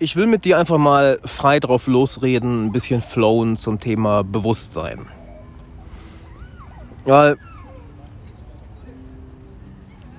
[0.00, 5.06] Ich will mit dir einfach mal frei drauf losreden, ein bisschen flowen zum Thema Bewusstsein.
[7.04, 7.36] Weil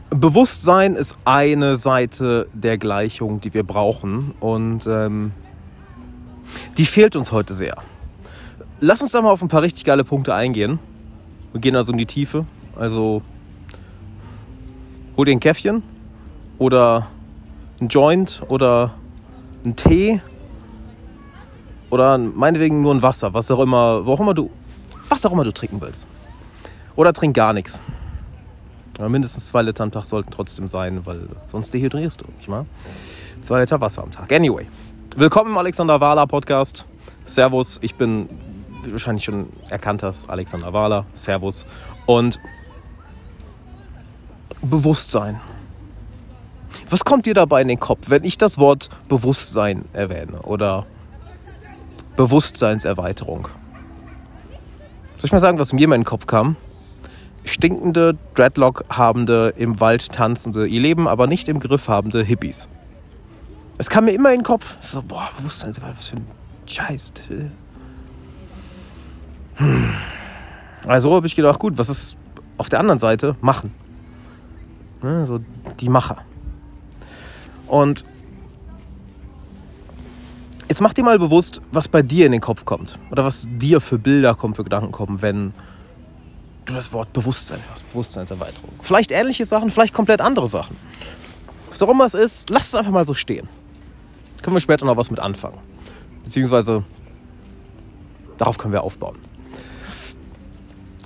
[0.10, 5.34] Bewusstsein ist eine Seite der Gleichung, die wir brauchen und ähm,
[6.78, 7.76] die fehlt uns heute sehr.
[8.80, 10.80] Lass uns da mal auf ein paar richtig geile Punkte eingehen.
[11.52, 12.46] Wir gehen also in die Tiefe.
[12.78, 13.24] Also
[15.18, 15.84] hol dir ein Käffchen
[16.60, 17.08] oder
[17.82, 18.94] ein Joint oder
[19.66, 20.22] ein Tee
[21.90, 24.50] oder meinetwegen nur ein Wasser, was auch immer, wo auch immer du,
[25.10, 26.08] was auch immer du trinken willst.
[26.96, 27.80] Oder trink gar nichts.
[28.98, 32.66] Aber mindestens zwei Liter am Tag sollten trotzdem sein, weil sonst dehydrierst du, nicht mal?
[33.42, 34.32] Zwei Liter Wasser am Tag.
[34.32, 34.68] Anyway,
[35.16, 36.86] willkommen im Alexander Wahler Podcast.
[37.26, 38.30] Servus, ich bin,
[38.82, 41.06] wie du wahrscheinlich schon erkannt hast, Alexander Wahler.
[41.12, 41.66] Servus.
[42.06, 42.40] Und
[44.62, 45.40] Bewusstsein.
[46.90, 50.86] Was kommt dir dabei in den Kopf, wenn ich das Wort Bewusstsein erwähne oder
[52.16, 53.48] Bewusstseinserweiterung?
[55.18, 56.56] Soll ich mal sagen, was mir in den Kopf kam?
[57.46, 62.68] stinkende, Dreadlock-habende, im Wald tanzende, ihr Leben aber nicht im Griff habende Hippies.
[63.78, 64.78] Es kam mir immer in den Kopf.
[64.82, 66.28] So, boah, Bewusstseinsarbeit, was für ein
[66.66, 67.14] Scheiß.
[69.56, 69.90] Hm.
[70.86, 72.18] Also habe ich gedacht, gut, was ist
[72.58, 73.36] auf der anderen Seite?
[73.42, 73.74] Machen.
[75.02, 75.40] Ne, so
[75.80, 76.18] die Macher.
[77.68, 78.06] Und
[80.68, 83.00] jetzt mach dir mal bewusst, was bei dir in den Kopf kommt.
[83.12, 85.54] Oder was dir für Bilder kommen, für Gedanken kommen, wenn
[86.66, 88.70] du das Wort Bewusstsein hörst, Bewusstseinserweiterung.
[88.82, 90.76] Vielleicht ähnliche Sachen, vielleicht komplett andere Sachen.
[91.70, 93.48] Was auch immer es ist, lass es einfach mal so stehen.
[94.42, 95.58] Können wir später noch was mit anfangen.
[96.24, 96.84] Beziehungsweise
[98.38, 99.18] darauf können wir aufbauen.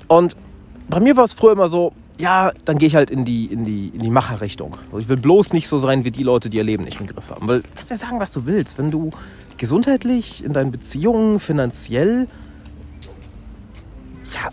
[0.07, 0.35] Und
[0.89, 3.63] bei mir war es früher immer so, ja, dann gehe ich halt in die, in
[3.63, 4.75] die, in die Macherrichtung.
[4.97, 7.29] Ich will bloß nicht so sein wie die Leute, die ihr Leben nicht im Griff
[7.29, 7.47] haben.
[7.47, 8.77] Weil du kannst ja sagen, was du willst.
[8.77, 9.11] Wenn du
[9.57, 12.27] gesundheitlich, in deinen Beziehungen, finanziell,
[14.33, 14.49] ja,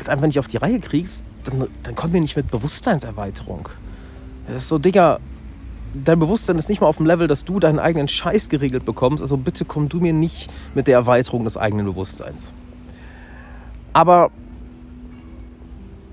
[0.00, 3.68] es einfach nicht auf die Reihe kriegst, dann, dann komm mir nicht mit Bewusstseinserweiterung.
[4.46, 5.20] Das ist so, Digga,
[5.92, 9.22] dein Bewusstsein ist nicht mal auf dem Level, dass du deinen eigenen Scheiß geregelt bekommst.
[9.22, 12.54] Also bitte komm du mir nicht mit der Erweiterung des eigenen Bewusstseins.
[13.92, 14.30] Aber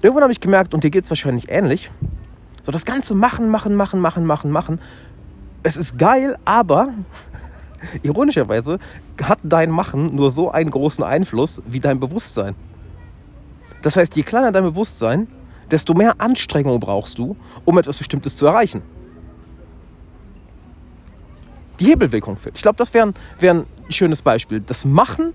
[0.01, 1.91] irgendwann habe ich gemerkt, und dir geht es wahrscheinlich ähnlich,
[2.63, 4.81] so das ganze Machen, Machen, Machen, Machen, Machen, Machen,
[5.63, 6.89] es ist geil, aber
[8.03, 8.79] ironischerweise
[9.21, 12.55] hat dein Machen nur so einen großen Einfluss wie dein Bewusstsein.
[13.81, 15.27] Das heißt, je kleiner dein Bewusstsein,
[15.69, 18.81] desto mehr Anstrengung brauchst du, um etwas Bestimmtes zu erreichen.
[21.79, 22.55] Die Hebelwirkung führt.
[22.55, 24.61] Ich glaube, das wäre ein, wär ein schönes Beispiel.
[24.61, 25.33] Das Machen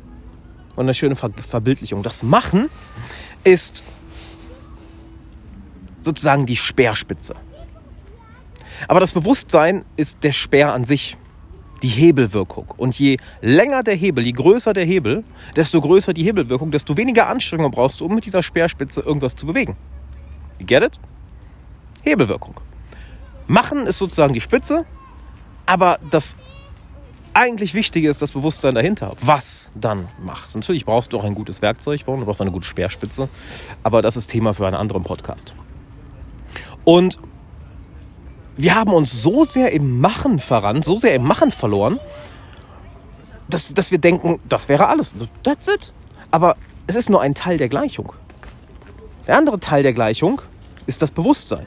[0.74, 2.02] und eine schöne Ver Verbildlichung.
[2.02, 2.68] Das Machen
[3.44, 3.84] ist
[6.02, 7.34] sozusagen die Speerspitze.
[8.88, 11.16] Aber das Bewusstsein ist der Speer an sich
[11.82, 12.66] die Hebelwirkung.
[12.76, 15.24] Und je länger der Hebel, je größer der Hebel,
[15.56, 19.46] desto größer die Hebelwirkung, desto weniger Anstrengung brauchst du, um mit dieser Speerspitze irgendwas zu
[19.46, 19.76] bewegen.
[20.58, 21.00] You get it?
[22.02, 22.54] Hebelwirkung.
[23.46, 24.84] Machen ist sozusagen die Spitze,
[25.66, 26.36] aber das
[27.34, 29.14] eigentlich Wichtige ist das Bewusstsein dahinter.
[29.20, 30.54] Was dann macht.
[30.54, 33.28] Natürlich brauchst du auch ein gutes Werkzeug, du brauchst eine gute Speerspitze,
[33.82, 35.54] aber das ist Thema für einen anderen Podcast.
[36.84, 37.18] Und
[38.56, 41.98] wir haben uns so sehr im Machen verrannt, so sehr im Machen verloren,
[43.48, 45.14] dass, dass wir denken, das wäre alles.
[45.42, 45.92] That's it.
[46.30, 46.56] Aber
[46.86, 48.12] es ist nur ein Teil der Gleichung.
[49.26, 50.40] Der andere Teil der Gleichung
[50.86, 51.66] ist das Bewusstsein.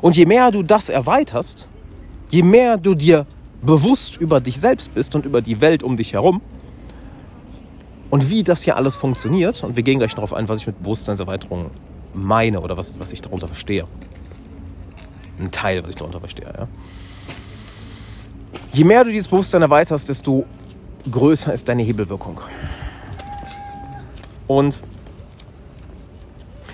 [0.00, 1.68] Und je mehr du das erweiterst,
[2.30, 3.26] je mehr du dir
[3.62, 6.40] bewusst über dich selbst bist und über die Welt um dich herum
[8.08, 10.78] und wie das hier alles funktioniert, und wir gehen gleich darauf ein, was ich mit
[10.80, 11.70] Bewusstseinserweiterung
[12.14, 13.86] meine oder was, was ich darunter verstehe
[15.40, 16.46] ein Teil, was ich darunter verstehe.
[16.46, 16.68] Ja?
[18.72, 20.46] Je mehr du dieses Bewusstsein erweiterst, desto
[21.10, 22.40] größer ist deine Hebelwirkung.
[24.46, 24.80] Und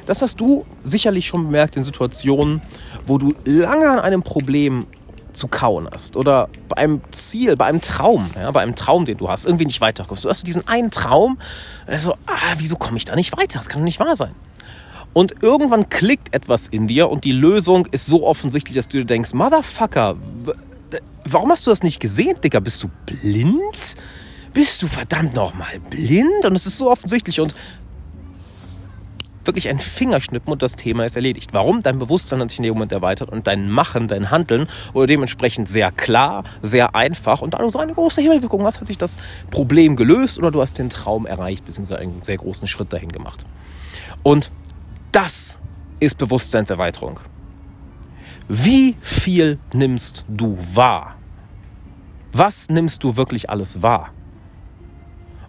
[0.07, 2.63] das hast du sicherlich schon bemerkt in Situationen,
[3.05, 4.87] wo du lange an einem Problem
[5.33, 9.19] zu kauen hast oder bei einem Ziel, bei einem Traum, ja, bei einem Traum, den
[9.19, 10.25] du hast, irgendwie nicht weiterkommst.
[10.25, 11.39] Du hast diesen einen Traum,
[11.87, 13.59] also, ah, wieso komme ich da nicht weiter?
[13.59, 14.35] Das kann doch nicht wahr sein.
[15.17, 19.07] Und irgendwann klickt etwas in dir und die Lösung ist so offensichtlich, dass du dir
[19.07, 20.15] denkst, Motherfucker,
[21.25, 22.61] warum hast du das nicht gesehen, Digga?
[22.61, 23.95] Bist du blind?
[24.53, 26.45] Bist du verdammt nochmal blind?
[26.45, 27.55] Und es ist so offensichtlich und
[29.47, 31.55] wirklich ein Fingerschnippen und das Thema ist erledigt.
[31.55, 31.81] Warum?
[31.81, 35.67] Dein Bewusstsein hat sich in dem Moment erweitert und dein Machen, dein Handeln wurde dementsprechend
[35.67, 39.17] sehr klar, sehr einfach und da du so eine große Himmelwirkung hast, hat sich das
[39.51, 43.47] Problem gelöst oder du hast den Traum erreicht, beziehungsweise einen sehr großen Schritt dahin gemacht.
[44.23, 44.51] Und
[45.17, 45.59] das
[45.99, 47.21] ist Bewusstseinserweiterung.
[48.49, 51.17] Wie viel nimmst du wahr?
[52.33, 54.13] Was nimmst du wirklich alles wahr?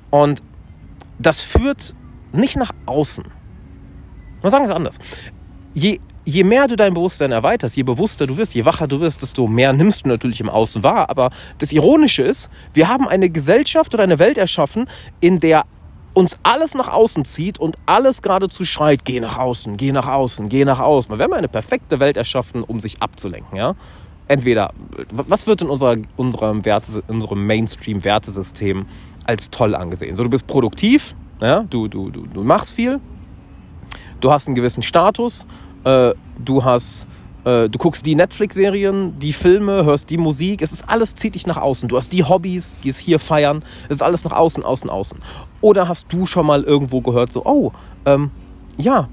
[0.10, 0.42] Und
[1.20, 1.96] das führt
[2.32, 3.26] nicht nach außen.
[4.42, 5.00] Mal sagen wir es anders.
[5.74, 9.22] Je, je mehr du dein Bewusstsein erweiterst, je bewusster du wirst, je wacher du wirst,
[9.22, 11.10] desto mehr nimmst du natürlich im Außen wahr.
[11.10, 15.66] Aber das Ironische ist, wir haben eine Gesellschaft oder eine Welt erschaffen, in der
[16.18, 20.50] uns alles nach außen zieht und alles geradezu schreit, geh nach außen, geh nach außen,
[20.50, 21.16] geh nach außen.
[21.16, 23.56] Wir haben eine perfekte Welt erschaffen, um sich abzulenken.
[23.56, 23.76] Ja?
[24.28, 24.74] Entweder,
[25.12, 28.88] was wird in unserer, unserem, Werte, unserem Mainstream-Wertesystem
[29.28, 30.16] als toll angesehen?
[30.16, 31.66] So, du bist produktiv, ja?
[31.70, 33.00] du, du, du, du machst viel,
[34.20, 35.46] du hast einen gewissen Status,
[35.84, 37.08] äh, du hast
[37.48, 40.62] äh, du guckst die Netflix-Serien, die Filme, hörst die Musik.
[40.62, 41.88] Es ist alles zieht dich nach außen.
[41.88, 43.64] Du hast die Hobbys, gehst hier feiern.
[43.86, 45.20] Es ist alles nach außen, außen, außen.
[45.62, 47.72] Oder hast du schon mal irgendwo gehört, so, oh,
[48.06, 48.32] ähm,
[48.78, 49.08] ja,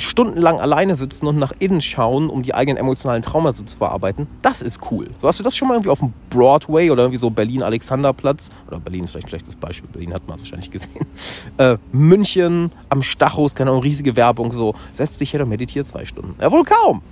[0.00, 4.62] stundenlang alleine sitzen und nach innen schauen, um die eigenen emotionalen Traumata zu verarbeiten, das
[4.62, 5.08] ist cool.
[5.20, 8.78] So hast du das schon mal irgendwie auf dem Broadway oder irgendwie so Berlin-Alexanderplatz, oder
[8.78, 11.04] Berlin ist vielleicht ein schlechtes Beispiel, Berlin hat man es wahrscheinlich gesehen,
[11.58, 16.04] äh, München am Stachus, keine Ahnung, riesige Werbung, so, setz dich hier und meditier zwei
[16.04, 16.34] Stunden.
[16.40, 17.02] Ja, wohl kaum.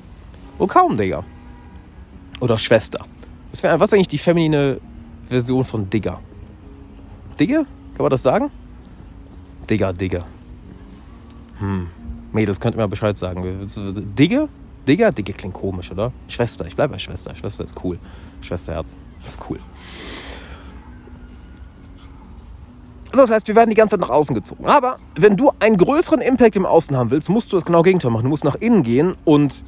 [0.59, 1.25] Wohl kaum, Digga.
[2.41, 3.05] Oder Schwester.
[3.51, 4.81] Was, ist eigentlich die feminine
[5.27, 6.21] Version von Digger?
[7.39, 7.65] Digger?
[7.95, 8.51] Kann man das sagen?
[9.69, 10.25] Digger, Digger.
[11.59, 11.89] Hm.
[12.33, 13.67] Mädels, könnt ihr mal Bescheid sagen.
[14.19, 14.49] Digge?
[14.87, 15.13] Digger?
[15.13, 16.13] Digge klingt komisch, oder?
[16.29, 17.35] Schwester, ich bleibe bei Schwester.
[17.35, 17.99] Schwester ist cool.
[18.41, 18.95] Schwesterherz.
[19.23, 19.59] Das ist cool.
[23.11, 24.67] Also das heißt, wir werden die ganze Zeit nach außen gezogen.
[24.67, 28.11] Aber wenn du einen größeren Impact im Außen haben willst, musst du das genau Gegenteil
[28.11, 28.25] machen.
[28.25, 29.65] Du musst nach innen gehen und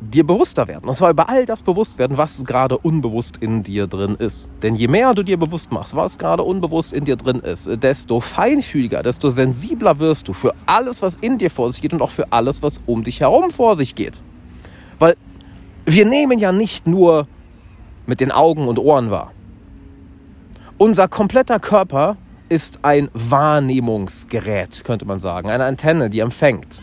[0.00, 0.88] dir bewusster werden.
[0.88, 4.50] Und zwar über all das bewusst werden, was gerade unbewusst in dir drin ist.
[4.62, 8.20] Denn je mehr du dir bewusst machst, was gerade unbewusst in dir drin ist, desto
[8.20, 12.10] feinfühliger, desto sensibler wirst du für alles, was in dir vor sich geht und auch
[12.10, 14.22] für alles, was um dich herum vor sich geht.
[14.98, 15.16] Weil
[15.86, 17.26] wir nehmen ja nicht nur
[18.06, 19.32] mit den Augen und Ohren wahr.
[20.78, 22.18] Unser kompletter Körper
[22.48, 26.82] ist ein Wahrnehmungsgerät, könnte man sagen, eine Antenne, die empfängt.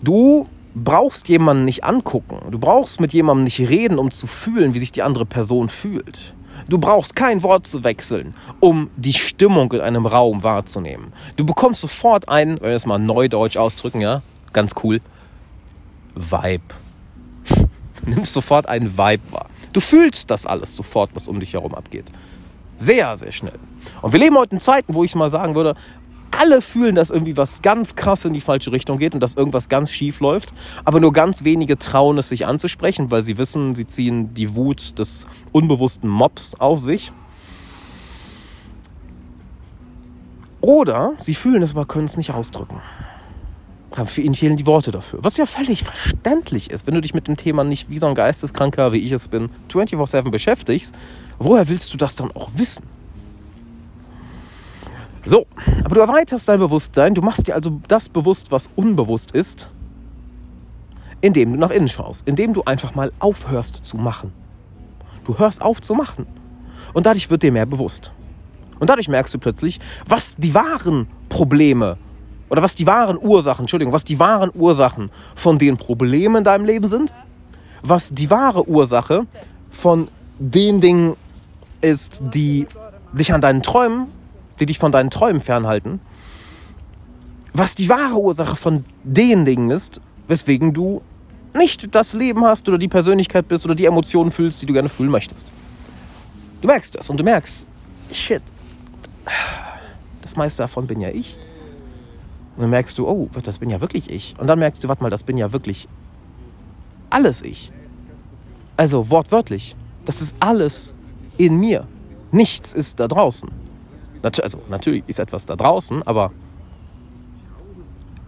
[0.00, 2.50] Du brauchst jemanden nicht angucken.
[2.50, 6.34] Du brauchst mit jemandem nicht reden, um zu fühlen, wie sich die andere Person fühlt.
[6.68, 11.12] Du brauchst kein Wort zu wechseln, um die Stimmung in einem Raum wahrzunehmen.
[11.36, 14.22] Du bekommst sofort einen, wenn wir es mal neudeutsch ausdrücken, ja,
[14.52, 15.00] ganz cool,
[16.14, 16.62] Vibe.
[18.04, 19.46] Du nimmst sofort einen Vibe wahr.
[19.72, 22.06] Du fühlst das alles sofort, was um dich herum abgeht.
[22.76, 23.60] Sehr, sehr schnell.
[24.00, 25.76] Und wir leben heute in Zeiten, wo ich mal sagen würde,
[26.38, 29.68] alle fühlen, dass irgendwie was ganz krass in die falsche Richtung geht und dass irgendwas
[29.68, 30.52] ganz schief läuft.
[30.84, 34.98] Aber nur ganz wenige trauen es sich anzusprechen, weil sie wissen, sie ziehen die Wut
[34.98, 37.12] des unbewussten Mobs auf sich.
[40.60, 42.80] Oder sie fühlen es, aber können es nicht ausdrücken.
[44.06, 45.18] Für ihn fehlen die Worte dafür.
[45.22, 48.14] Was ja völlig verständlich ist, wenn du dich mit dem Thema nicht wie so ein
[48.14, 50.94] Geisteskranker, wie ich es bin, 24-7 beschäftigst.
[51.38, 52.86] Woher willst du das dann auch wissen?
[55.24, 55.46] So,
[55.84, 59.70] aber du erweiterst dein Bewusstsein, du machst dir also das bewusst, was unbewusst ist,
[61.20, 64.32] indem du nach innen schaust, indem du einfach mal aufhörst zu machen.
[65.24, 66.26] Du hörst auf zu machen.
[66.92, 68.10] Und dadurch wird dir mehr bewusst.
[68.80, 69.78] Und dadurch merkst du plötzlich,
[70.08, 71.96] was die wahren Probleme
[72.50, 76.64] oder was die wahren Ursachen, Entschuldigung, was die wahren Ursachen von den Problemen in deinem
[76.64, 77.14] Leben sind,
[77.82, 79.26] was die wahre Ursache
[79.70, 80.08] von
[80.38, 81.14] den Dingen
[81.80, 82.66] ist, die
[83.12, 84.08] dich an deinen Träumen
[84.58, 86.00] die dich von deinen Träumen fernhalten,
[87.54, 91.02] was die wahre Ursache von den Dingen ist, weswegen du
[91.54, 94.88] nicht das Leben hast oder die Persönlichkeit bist oder die Emotionen fühlst, die du gerne
[94.88, 95.52] fühlen möchtest.
[96.60, 97.70] Du merkst das und du merkst,
[98.10, 98.42] shit,
[100.22, 101.36] das meiste davon bin ja ich.
[102.56, 104.34] Und dann merkst du, oh, das bin ja wirklich ich.
[104.38, 105.88] Und dann merkst du, warte mal, das bin ja wirklich
[107.10, 107.72] alles ich.
[108.76, 110.92] Also wortwörtlich, das ist alles
[111.36, 111.86] in mir.
[112.30, 113.50] Nichts ist da draußen.
[114.24, 116.32] Also natürlich ist etwas da draußen, aber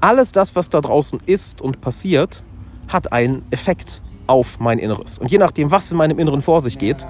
[0.00, 2.42] alles das, was da draußen ist und passiert,
[2.88, 5.18] hat einen Effekt auf mein Inneres.
[5.18, 7.06] Und je nachdem, was in meinem Inneren vor sich geht,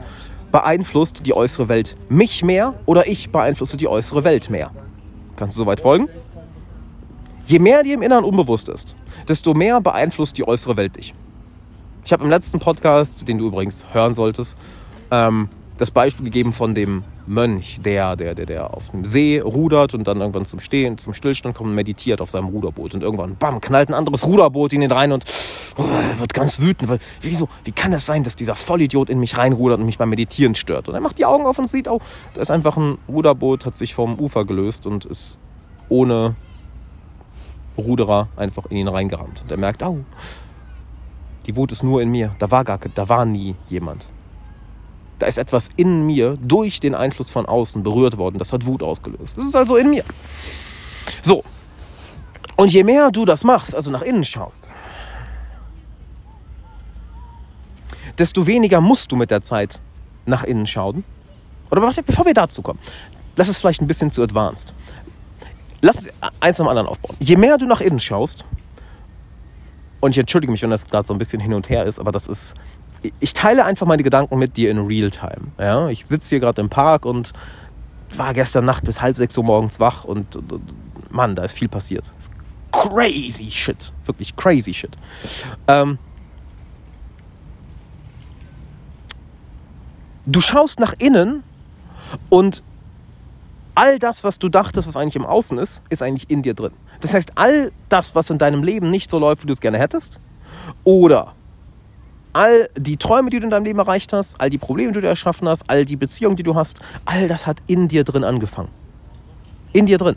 [0.52, 4.70] beeinflusst die äußere Welt mich mehr oder ich beeinflusse die äußere Welt mehr.
[5.34, 6.08] Kannst du soweit folgen?
[7.46, 8.94] Je mehr dir im Inneren unbewusst ist,
[9.28, 11.14] desto mehr beeinflusst die äußere Welt dich.
[12.04, 14.56] Ich habe im letzten Podcast, den du übrigens hören solltest,
[15.10, 15.48] ähm,
[15.78, 20.06] das Beispiel gegeben von dem Mönch, der, der, der, der auf dem See rudert und
[20.06, 22.94] dann irgendwann zum Stehen, zum Stillstand kommt und meditiert auf seinem Ruderboot.
[22.94, 25.24] Und irgendwann, bam, knallt ein anderes Ruderboot in ihn rein und
[25.78, 25.84] oh,
[26.18, 29.38] wird ganz wütend, weil, wieso, wie kann es das sein, dass dieser Vollidiot in mich
[29.38, 30.88] reinrudert und mich beim Meditieren stört?
[30.88, 32.00] Und er macht die Augen auf und sieht, oh,
[32.34, 35.38] da ist einfach ein Ruderboot, hat sich vom Ufer gelöst und ist
[35.88, 36.34] ohne
[37.78, 39.42] Ruderer einfach in ihn reingerammt.
[39.42, 39.98] Und er merkt, au,
[41.46, 44.08] die Wut ist nur in mir, da war gar, da war nie jemand
[45.24, 48.36] Da ist etwas in mir durch den Einfluss von außen berührt worden.
[48.36, 49.38] Das hat Wut ausgelöst.
[49.38, 50.04] Das ist also in mir.
[51.22, 51.42] So.
[52.56, 54.68] Und je mehr du das machst, also nach innen schaust,
[58.18, 59.80] desto weniger musst du mit der Zeit
[60.26, 61.04] nach innen schauen.
[61.70, 62.78] Oder bevor wir dazu kommen,
[63.36, 64.74] lass es vielleicht ein bisschen zu advanced.
[65.80, 67.16] Lass es eins am anderen aufbauen.
[67.18, 68.44] Je mehr du nach innen schaust,
[70.04, 72.12] und ich entschuldige mich, wenn das gerade so ein bisschen hin und her ist, aber
[72.12, 72.52] das ist.
[73.20, 75.52] Ich teile einfach meine Gedanken mit dir in real time.
[75.58, 75.88] Ja?
[75.88, 77.32] Ich sitze hier gerade im Park und
[78.16, 80.74] war gestern Nacht bis halb sechs Uhr morgens wach und, und, und
[81.10, 82.12] Mann, da ist viel passiert.
[82.72, 83.92] Crazy shit.
[84.04, 84.96] Wirklich crazy shit.
[85.68, 85.98] Ähm,
[90.26, 91.42] du schaust nach innen
[92.28, 92.62] und
[93.74, 96.72] all das, was du dachtest, was eigentlich im Außen ist, ist eigentlich in dir drin.
[97.00, 99.78] Das heißt, all das, was in deinem Leben nicht so läuft, wie du es gerne
[99.78, 100.20] hättest,
[100.84, 101.34] oder
[102.34, 105.08] all die Träume, die du in deinem Leben erreicht hast, all die Probleme, die du
[105.08, 108.68] erschaffen hast, all die Beziehungen, die du hast, all das hat in dir drin angefangen.
[109.72, 110.16] In dir drin.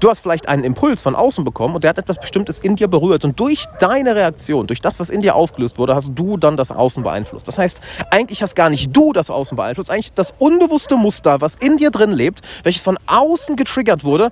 [0.00, 2.86] Du hast vielleicht einen Impuls von außen bekommen und der hat etwas Bestimmtes in dir
[2.86, 3.24] berührt.
[3.24, 6.70] Und durch deine Reaktion, durch das, was in dir ausgelöst wurde, hast du dann das
[6.70, 7.48] Außen beeinflusst.
[7.48, 7.80] Das heißt,
[8.10, 11.90] eigentlich hast gar nicht du das Außen beeinflusst, eigentlich das unbewusste Muster, was in dir
[11.90, 14.30] drin lebt, welches von außen getriggert wurde,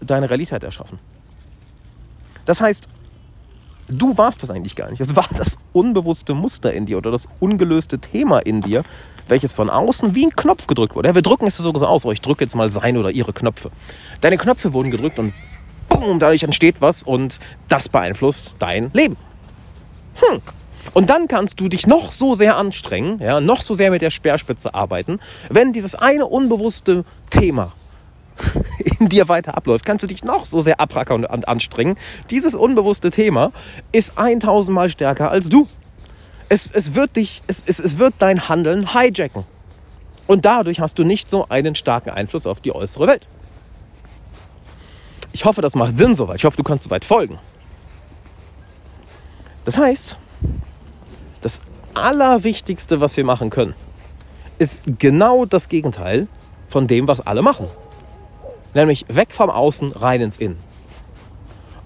[0.00, 0.98] deine Realität erschaffen.
[2.46, 2.88] Das heißt,
[3.88, 5.00] du warst das eigentlich gar nicht.
[5.00, 8.82] Es war das unbewusste Muster in dir oder das ungelöste Thema in dir,
[9.28, 11.08] welches von außen wie ein Knopf gedrückt wurde.
[11.08, 13.70] Ja, wir drücken es so aus, oh, ich drücke jetzt mal seine oder ihre Knöpfe.
[14.20, 15.32] Deine Knöpfe wurden gedrückt und
[15.88, 19.16] boom, dadurch entsteht was und das beeinflusst dein Leben.
[20.14, 20.40] Hm.
[20.94, 24.10] Und dann kannst du dich noch so sehr anstrengen, ja, noch so sehr mit der
[24.10, 27.72] Speerspitze arbeiten, wenn dieses eine unbewusste Thema
[29.02, 31.96] in dir weiter abläuft, kannst du dich noch so sehr abrackern und anstrengen.
[32.30, 33.52] Dieses unbewusste Thema
[33.90, 35.66] ist 1000 Mal stärker als du.
[36.48, 39.44] Es, es, wird dich, es, es, es wird dein Handeln hijacken.
[40.26, 43.26] Und dadurch hast du nicht so einen starken Einfluss auf die äußere Welt.
[45.32, 46.36] Ich hoffe, das macht Sinn soweit.
[46.36, 47.38] Ich hoffe, du kannst soweit folgen.
[49.64, 50.16] Das heißt,
[51.40, 51.60] das
[51.94, 53.74] Allerwichtigste, was wir machen können,
[54.58, 56.28] ist genau das Gegenteil
[56.68, 57.66] von dem, was alle machen.
[58.74, 60.58] Nämlich weg vom Außen, rein ins Innen.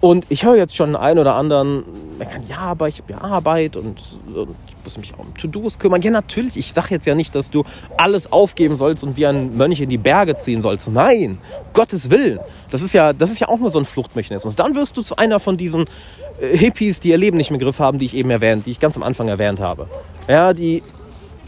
[0.00, 1.84] Und ich höre jetzt schon einen oder anderen,
[2.18, 5.78] meckern, ja, aber ich habe ja Arbeit und, und ich muss mich auch um To-Dos
[5.78, 6.02] kümmern.
[6.02, 7.64] Ja, natürlich, ich sage jetzt ja nicht, dass du
[7.96, 10.90] alles aufgeben sollst und wie ein Mönch in die Berge ziehen sollst.
[10.92, 11.38] Nein,
[11.72, 12.38] Gottes Willen.
[12.70, 14.54] Das ist ja, das ist ja auch nur so ein Fluchtmechanismus.
[14.54, 15.86] Dann wirst du zu einer von diesen
[16.40, 18.80] äh, Hippies, die ihr Leben nicht im Griff haben, die ich eben erwähnt, die ich
[18.80, 19.88] ganz am Anfang erwähnt habe.
[20.28, 20.82] Ja, die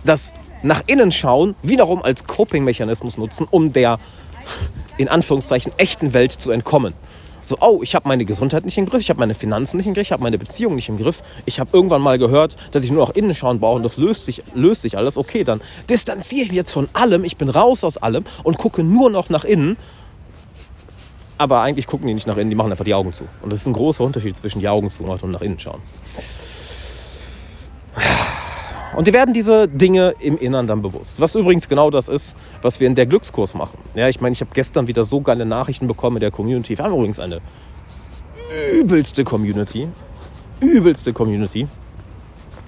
[0.05, 3.99] das nach innen schauen, wiederum als Coping-Mechanismus nutzen, um der
[4.99, 6.95] in Anführungszeichen echten Welt zu entkommen.
[7.49, 9.95] So, oh, ich habe meine Gesundheit nicht im Griff, ich habe meine Finanzen nicht im
[9.95, 11.23] Griff, ich habe meine Beziehung nicht im Griff.
[11.47, 14.27] Ich habe irgendwann mal gehört, dass ich nur noch innen schauen brauche und das löst
[14.27, 15.17] sich, löst sich alles.
[15.17, 18.85] Okay, dann distanziere ich mich jetzt von allem, ich bin raus aus allem und gucke
[18.85, 19.79] nur noch nach innen.
[21.39, 23.25] Aber eigentlich gucken die nicht nach innen, die machen einfach die Augen zu.
[23.41, 25.81] Und das ist ein großer Unterschied zwischen die Augen zu und nach innen schauen.
[28.99, 31.21] Und dir werden diese Dinge im Innern dann bewusst.
[31.21, 33.79] Was übrigens genau das ist, was wir in der Glückskurs machen.
[33.95, 36.77] Ja, ich meine, ich habe gestern wieder so geile Nachrichten bekommen in der Community.
[36.77, 37.41] Wir haben übrigens eine
[38.75, 39.87] übelste Community.
[40.59, 41.69] Übelste Community.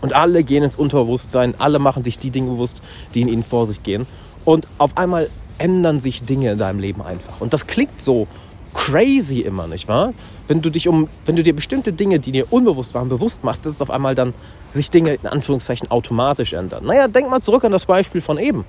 [0.02, 2.80] Und alle gehen ins Unterbewusstsein, alle machen sich die Dinge bewusst,
[3.12, 4.06] die in ihnen vor sich gehen.
[4.44, 7.40] Und auf einmal ändern sich Dinge in deinem Leben einfach.
[7.40, 8.28] Und das klingt so
[8.74, 10.12] crazy immer, nicht wahr?
[10.48, 13.66] Wenn du dich um, wenn du dir bestimmte Dinge, die dir unbewusst waren, bewusst machst,
[13.66, 14.34] dass es auf einmal dann
[14.70, 16.84] sich Dinge in Anführungszeichen automatisch ändern.
[16.84, 18.64] Naja, denk mal zurück an das Beispiel von eben.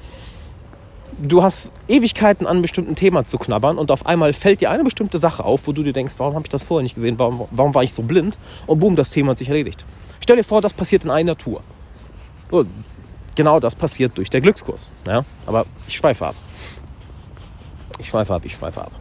[1.20, 4.84] Du hast Ewigkeiten an einem bestimmten Thema zu knabbern und auf einmal fällt dir eine
[4.84, 7.48] bestimmte Sache auf, wo du dir denkst, warum habe ich das vorher nicht gesehen, warum,
[7.52, 8.38] warum war ich so blind?
[8.66, 9.86] Und boom, das Thema hat sich erledigt.
[10.20, 11.62] Stell dir vor, das passiert in einer Tour.
[12.50, 12.66] So,
[13.36, 14.90] genau das passiert durch der Glückskurs.
[15.06, 15.24] Ja?
[15.46, 16.36] Aber ich schweife ab.
[18.00, 18.92] Ich schweife ab, ich schweife ab.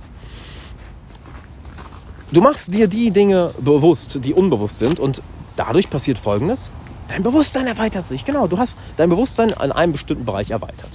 [2.33, 5.21] Du machst dir die Dinge bewusst, die unbewusst sind und
[5.57, 6.71] dadurch passiert Folgendes.
[7.09, 8.25] Dein Bewusstsein erweitert sich.
[8.25, 10.91] Genau, du hast dein Bewusstsein in einem bestimmten Bereich erweitert.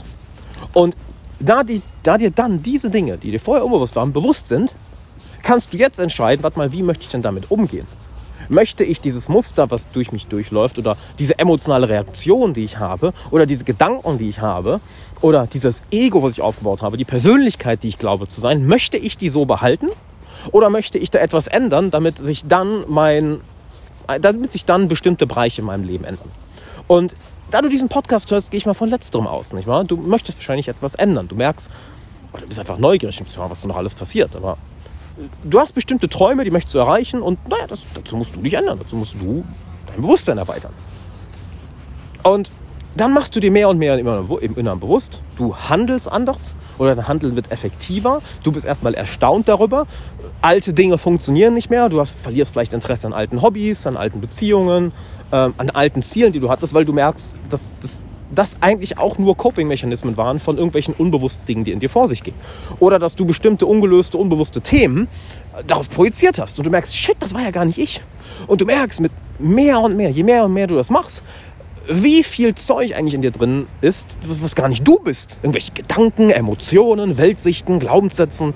[0.71, 0.95] Und
[1.41, 4.75] da, die, da dir dann diese Dinge, die dir vorher unbewusst waren, bewusst sind,
[5.43, 7.85] kannst du jetzt entscheiden, warte mal, wie möchte ich denn damit umgehen?
[8.47, 13.11] Möchte ich dieses Muster, was durch mich durchläuft, oder diese emotionale Reaktion, die ich habe,
[13.31, 14.79] oder diese Gedanken, die ich habe,
[15.19, 18.95] oder dieses Ego, was ich aufgebaut habe, die Persönlichkeit, die ich glaube zu sein, möchte
[18.95, 19.89] ich die so behalten?
[20.51, 23.41] Oder möchte ich da etwas ändern, damit sich dann mein,
[24.21, 26.29] damit sich dann bestimmte Bereiche in meinem Leben ändern?
[26.87, 27.15] Und
[27.51, 29.83] da du diesen Podcast hörst, gehe ich mal von letzterem aus, nicht wahr?
[29.83, 31.27] Du möchtest wahrscheinlich etwas ändern.
[31.27, 31.69] Du merkst,
[32.33, 34.35] oder du bist einfach neugierig, was da noch alles passiert.
[34.35, 34.57] Aber
[35.43, 38.53] du hast bestimmte Träume, die möchtest du erreichen und naja, das, dazu musst du dich
[38.53, 38.79] ändern.
[38.79, 39.43] Dazu musst du
[39.87, 40.73] dein Bewusstsein erweitern.
[42.23, 42.49] Und
[42.97, 47.07] dann machst du dir mehr und mehr im Inneren bewusst, du handelst anders oder dein
[47.07, 48.21] Handeln wird effektiver.
[48.43, 49.85] Du bist erstmal erstaunt darüber.
[50.41, 51.89] Alte Dinge funktionieren nicht mehr.
[51.89, 54.91] Du hast, verlierst vielleicht Interesse an alten Hobbys, an alten Beziehungen,
[55.31, 59.17] äh, an alten Zielen, die du hattest, weil du merkst, dass das das eigentlich auch
[59.17, 62.37] nur Coping-Mechanismen waren von irgendwelchen unbewussten Dingen, die in dir vor sich gingen.
[62.79, 65.07] Oder dass du bestimmte ungelöste, unbewusste Themen
[65.57, 66.57] äh, darauf projiziert hast.
[66.57, 68.01] Und du merkst, shit, das war ja gar nicht ich.
[68.47, 71.23] Und du merkst mit mehr und mehr, je mehr und mehr du das machst,
[71.89, 75.37] wie viel Zeug eigentlich in dir drin ist, was gar nicht du bist.
[75.41, 78.53] Irgendwelche Gedanken, Emotionen, Weltsichten, Glaubenssätzen,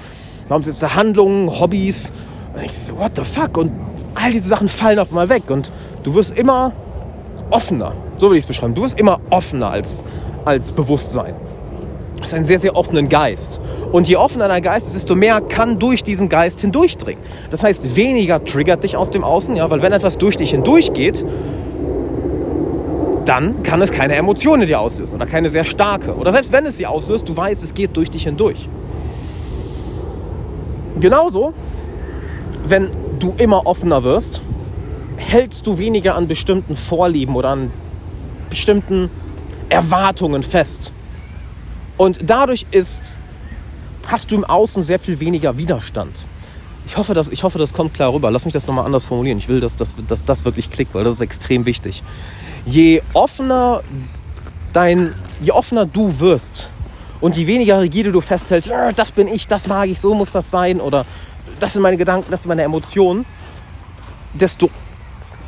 [0.48, 2.12] Glaubenssätze, Handlungen, Hobbys.
[2.54, 3.58] Und ich so, what the fuck?
[3.58, 3.72] Und
[4.16, 5.44] all diese Sachen fallen auf einmal weg.
[5.50, 5.72] Und
[6.04, 6.74] du wirst immer
[7.52, 7.94] offener.
[8.18, 8.74] So würde ich es beschreiben.
[8.74, 10.04] Du wirst immer offener als,
[10.46, 11.36] als Bewusstsein.
[12.16, 13.62] Du hast einen sehr, sehr offenen Geist.
[13.94, 17.24] Und je offener dein Geist ist, desto mehr kann durch diesen Geist hindurchdringen.
[17.50, 21.26] Das heißt, weniger triggert dich aus dem Außen, ja, weil wenn etwas durch dich hindurchgeht,
[23.26, 26.16] dann kann es keine Emotionen in dir auslösen oder keine sehr starke.
[26.16, 28.68] Oder selbst wenn es sie auslöst, du weißt, es geht durch dich hindurch.
[31.00, 31.54] Genauso,
[32.66, 34.42] wenn du immer offener wirst,
[35.18, 37.72] hältst du weniger an bestimmten Vorlieben oder an
[38.50, 39.10] bestimmten
[39.70, 40.94] Erwartungen fest.
[41.98, 43.20] Und dadurch ist,
[44.08, 46.26] hast du im Außen sehr viel weniger Widerstand.
[46.90, 48.32] Ich hoffe, das, ich hoffe, das kommt klar rüber.
[48.32, 49.38] Lass mich das nochmal anders formulieren.
[49.38, 52.04] Ich will, dass, dass, dass das wirklich klickt, weil das ist extrem wichtig
[52.66, 53.82] je offener
[54.74, 56.70] dein, je offener du wirst
[57.22, 60.50] und je weniger rigide du festhältst, das bin ich, das mag ich, so muss das
[60.50, 61.06] sein oder
[61.60, 63.26] das sind meine Gedanken, das sind meine Emotionen,
[64.34, 64.70] desto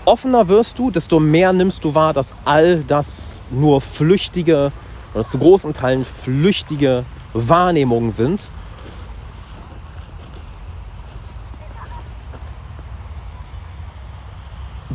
[0.05, 4.71] offener wirst du, desto mehr nimmst du wahr, dass all das nur flüchtige
[5.13, 8.49] oder zu großen Teilen flüchtige Wahrnehmungen sind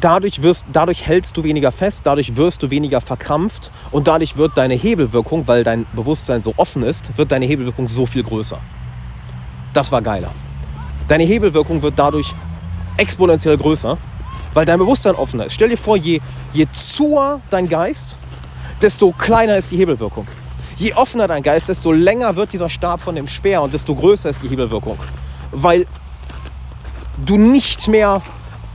[0.01, 4.57] dadurch, wirst, dadurch hältst du weniger fest, dadurch wirst du weniger verkrampft und dadurch wird
[4.57, 8.59] deine Hebelwirkung, weil dein Bewusstsein so offen ist, wird deine Hebelwirkung so viel größer.
[9.73, 10.31] Das war geiler.
[11.09, 12.35] Deine Hebelwirkung wird dadurch
[12.97, 13.99] exponentiell größer,
[14.55, 15.55] weil dein Bewusstsein offener ist.
[15.55, 16.21] Stell dir vor, je,
[16.53, 18.17] je zuer dein Geist,
[18.81, 20.27] desto kleiner ist die Hebelwirkung.
[20.77, 24.29] Je offener dein Geist, desto länger wird dieser Stab von dem Speer und desto größer
[24.29, 24.99] ist die Hebelwirkung.
[25.53, 25.87] Weil
[27.25, 28.21] du nicht mehr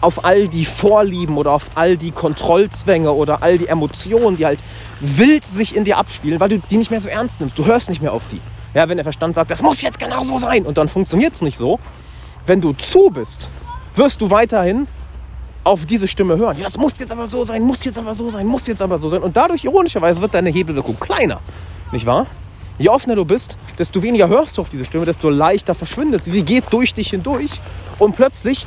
[0.02, 4.60] auf all die Vorlieben oder auf all die Kontrollzwänge oder all die Emotionen, die halt
[5.00, 7.58] wild sich in dir abspielen, weil du die nicht mehr so ernst nimmst.
[7.58, 8.42] Du hörst nicht mehr auf die.
[8.74, 11.42] Ja, wenn der Verstand sagt, das muss jetzt genau so sein und dann funktioniert es
[11.42, 11.80] nicht so.
[12.46, 13.50] Wenn du zu bist,
[13.96, 14.88] wirst du weiterhin
[15.64, 16.58] auf diese Stimme hören.
[16.58, 18.98] Ja, das muss jetzt aber so sein, muss jetzt aber so sein, muss jetzt aber
[18.98, 19.22] so sein.
[19.22, 21.40] Und dadurch, ironischerweise, wird deine Hebelwirkung kleiner.
[21.92, 22.26] Nicht wahr?
[22.80, 26.32] Je offener du bist, desto weniger hörst du auf diese Stimme, desto leichter verschwindet sie.
[26.32, 27.52] Sie geht durch dich hindurch
[28.00, 28.66] und plötzlich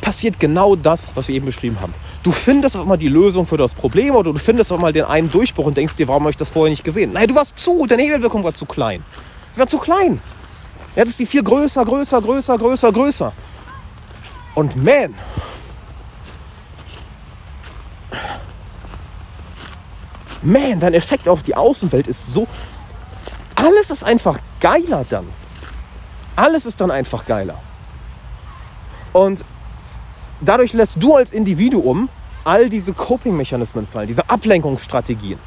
[0.00, 1.94] passiert genau das, was wir eben beschrieben haben.
[2.22, 5.04] Du findest auch mal die Lösung für das Problem oder du findest auch mal den
[5.04, 7.12] einen Durchbruch und denkst dir, warum habe ich das vorher nicht gesehen?
[7.12, 9.02] Nein, du warst zu, deine Hebelwirkung war zu klein.
[9.52, 10.20] Sie war zu klein.
[10.96, 13.32] Jetzt ist sie viel größer, größer, größer, größer, größer.
[14.54, 15.14] Und man,
[20.42, 22.46] man, dein Effekt auf die Außenwelt ist so.
[23.54, 25.26] Alles ist einfach geiler dann.
[26.36, 27.60] Alles ist dann einfach geiler.
[29.12, 29.44] Und
[30.40, 32.08] dadurch lässt du als Individuum
[32.44, 35.38] all diese Coping-Mechanismen fallen, diese Ablenkungsstrategien.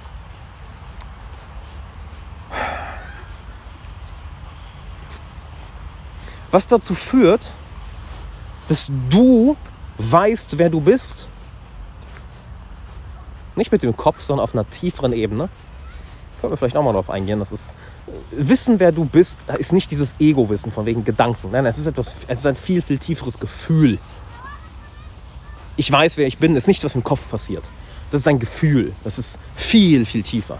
[6.51, 7.51] Was dazu führt,
[8.67, 9.55] dass du
[9.97, 11.27] weißt, wer du bist.
[13.55, 15.49] Nicht mit dem Kopf, sondern auf einer tieferen Ebene.
[16.39, 17.39] Können wir vielleicht auch mal darauf eingehen.
[17.39, 17.75] Das ist
[18.31, 21.51] Wissen, wer du bist, ist nicht dieses Ego-Wissen von wegen Gedanken.
[21.51, 23.99] Nein, es ist etwas, es ist ein viel, viel tieferes Gefühl
[25.81, 27.67] ich weiß, wer ich bin, ist nichts, was im Kopf passiert.
[28.11, 28.93] Das ist ein Gefühl.
[29.03, 30.59] Das ist viel, viel tiefer.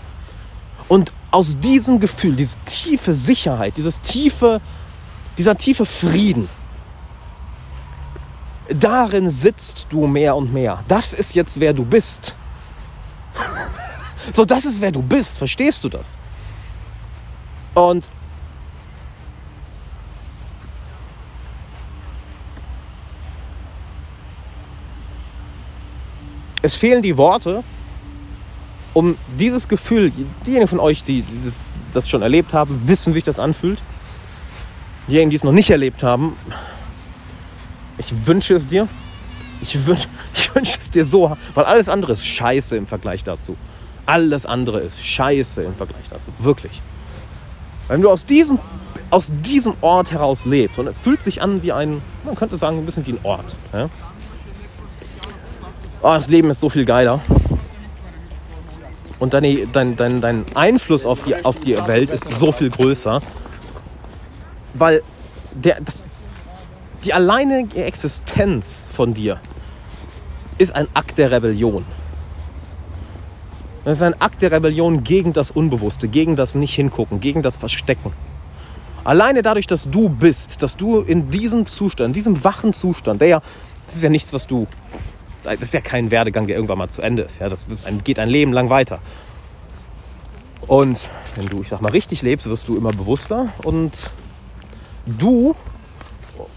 [0.87, 4.61] Und aus diesem Gefühl, diese tiefe Sicherheit, dieses tiefe,
[5.37, 6.49] dieser tiefe Frieden,
[8.67, 10.83] darin sitzt du mehr und mehr.
[10.87, 12.35] Das ist jetzt, wer du bist.
[14.33, 15.37] so, das ist, wer du bist.
[15.37, 16.17] Verstehst du das?
[17.75, 18.09] Und
[26.61, 27.63] es fehlen die Worte,
[28.93, 30.11] um dieses Gefühl,
[30.45, 33.81] diejenigen von euch, die das, das schon erlebt haben, wissen, wie sich das anfühlt.
[35.07, 36.35] Diejenigen, die es noch nicht erlebt haben,
[37.97, 38.87] ich wünsche es dir.
[39.61, 43.55] Ich, wünsch, ich wünsche es dir so, weil alles andere ist scheiße im Vergleich dazu.
[44.05, 46.31] Alles andere ist scheiße im Vergleich dazu.
[46.39, 46.81] Wirklich.
[47.87, 48.59] Wenn du aus diesem,
[49.09, 52.77] aus diesem Ort heraus lebst und es fühlt sich an wie ein, man könnte sagen,
[52.77, 53.55] ein bisschen wie ein Ort.
[53.73, 53.89] Ja?
[56.01, 57.21] Oh, das Leben ist so viel geiler.
[59.19, 63.21] und deine, dein, dein, dein Einfluss auf die, auf die Welt ist so viel größer,
[64.73, 65.03] weil
[65.53, 66.05] der, das,
[67.03, 69.39] die alleinige Existenz von dir
[70.57, 71.85] ist ein Akt der Rebellion.
[73.83, 78.13] Das ist ein Akt der Rebellion gegen das Unbewusste, gegen das Nicht-Hingucken, gegen das Verstecken.
[79.03, 83.27] Alleine dadurch, dass du bist, dass du in diesem Zustand, in diesem wachen Zustand, der
[83.27, 83.41] ja,
[83.87, 84.67] das ist ja nichts, was du
[85.43, 87.39] das ist ja kein Werdegang, der irgendwann mal zu Ende ist.
[87.39, 87.67] Ja, das
[88.03, 88.99] geht ein Leben lang weiter.
[90.67, 93.91] Und wenn du, ich sag mal, richtig lebst, wirst du immer bewusster und
[95.05, 95.55] du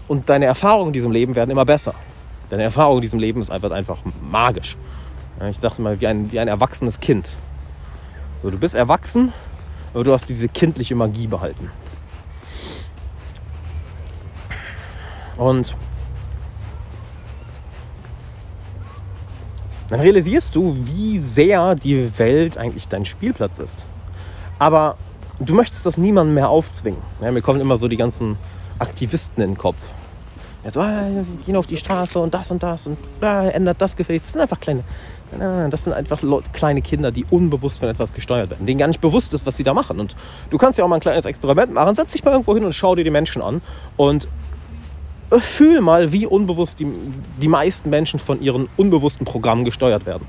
[0.07, 1.95] und deine Erfahrungen in diesem Leben werden immer besser.
[2.49, 3.97] Deine Erfahrung in diesem Leben ist einfach, einfach
[4.29, 4.77] magisch.
[5.49, 7.35] Ich sagte mal, wie ein, wie ein erwachsenes Kind.
[8.41, 9.33] So, du bist erwachsen,
[9.93, 11.71] aber du hast diese kindliche Magie behalten.
[15.37, 15.75] Und
[19.89, 23.85] dann realisierst du, wie sehr die Welt eigentlich dein Spielplatz ist.
[24.57, 24.97] Aber
[25.39, 26.99] du möchtest das niemandem mehr aufzwingen.
[27.21, 28.37] Ja, mir kommen immer so die ganzen
[28.79, 29.77] Aktivisten in den Kopf.
[30.63, 31.05] Ja, so, ah,
[31.45, 34.25] gehen auf die Straße und das und das und ah, ändert das gefälligst.
[34.25, 34.83] Das sind einfach kleine,
[35.69, 36.21] das sind einfach
[36.53, 39.63] kleine Kinder, die unbewusst von etwas gesteuert werden, denen gar nicht bewusst ist, was sie
[39.63, 39.99] da machen.
[39.99, 40.15] Und
[40.49, 41.93] du kannst ja auch mal ein kleines Experiment machen.
[41.93, 43.61] Setz dich mal irgendwo hin und schau dir die Menschen an
[43.97, 44.27] und
[45.31, 46.87] fühl mal, wie unbewusst die,
[47.41, 50.25] die meisten Menschen von ihren unbewussten Programmen gesteuert werden.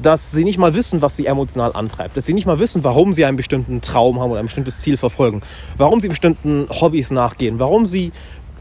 [0.00, 2.16] Dass sie nicht mal wissen, was sie emotional antreibt.
[2.16, 4.96] Dass sie nicht mal wissen, warum sie einen bestimmten Traum haben oder ein bestimmtes Ziel
[4.96, 5.42] verfolgen.
[5.76, 7.58] Warum sie bestimmten Hobbys nachgehen.
[7.58, 8.12] Warum sie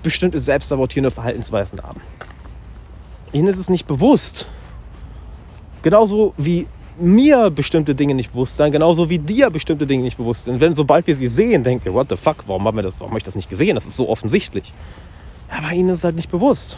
[0.04, 2.02] bestimmte selbstsabotierende Verhaltensweisen haben.
[3.32, 4.48] Ihnen ist es nicht bewusst.
[5.84, 6.68] Genauso wie
[7.00, 10.60] mir bestimmte Dinge nicht bewusst sein, genauso wie dir bestimmte Dinge nicht bewusst sind.
[10.60, 13.12] Wenn sobald wir sie sehen, denken wir, what the fuck, warum haben wir das, warum
[13.12, 13.76] habe ich das nicht gesehen?
[13.76, 14.74] Das ist so offensichtlich.
[15.52, 16.78] Aber ihnen ist halt nicht bewusst.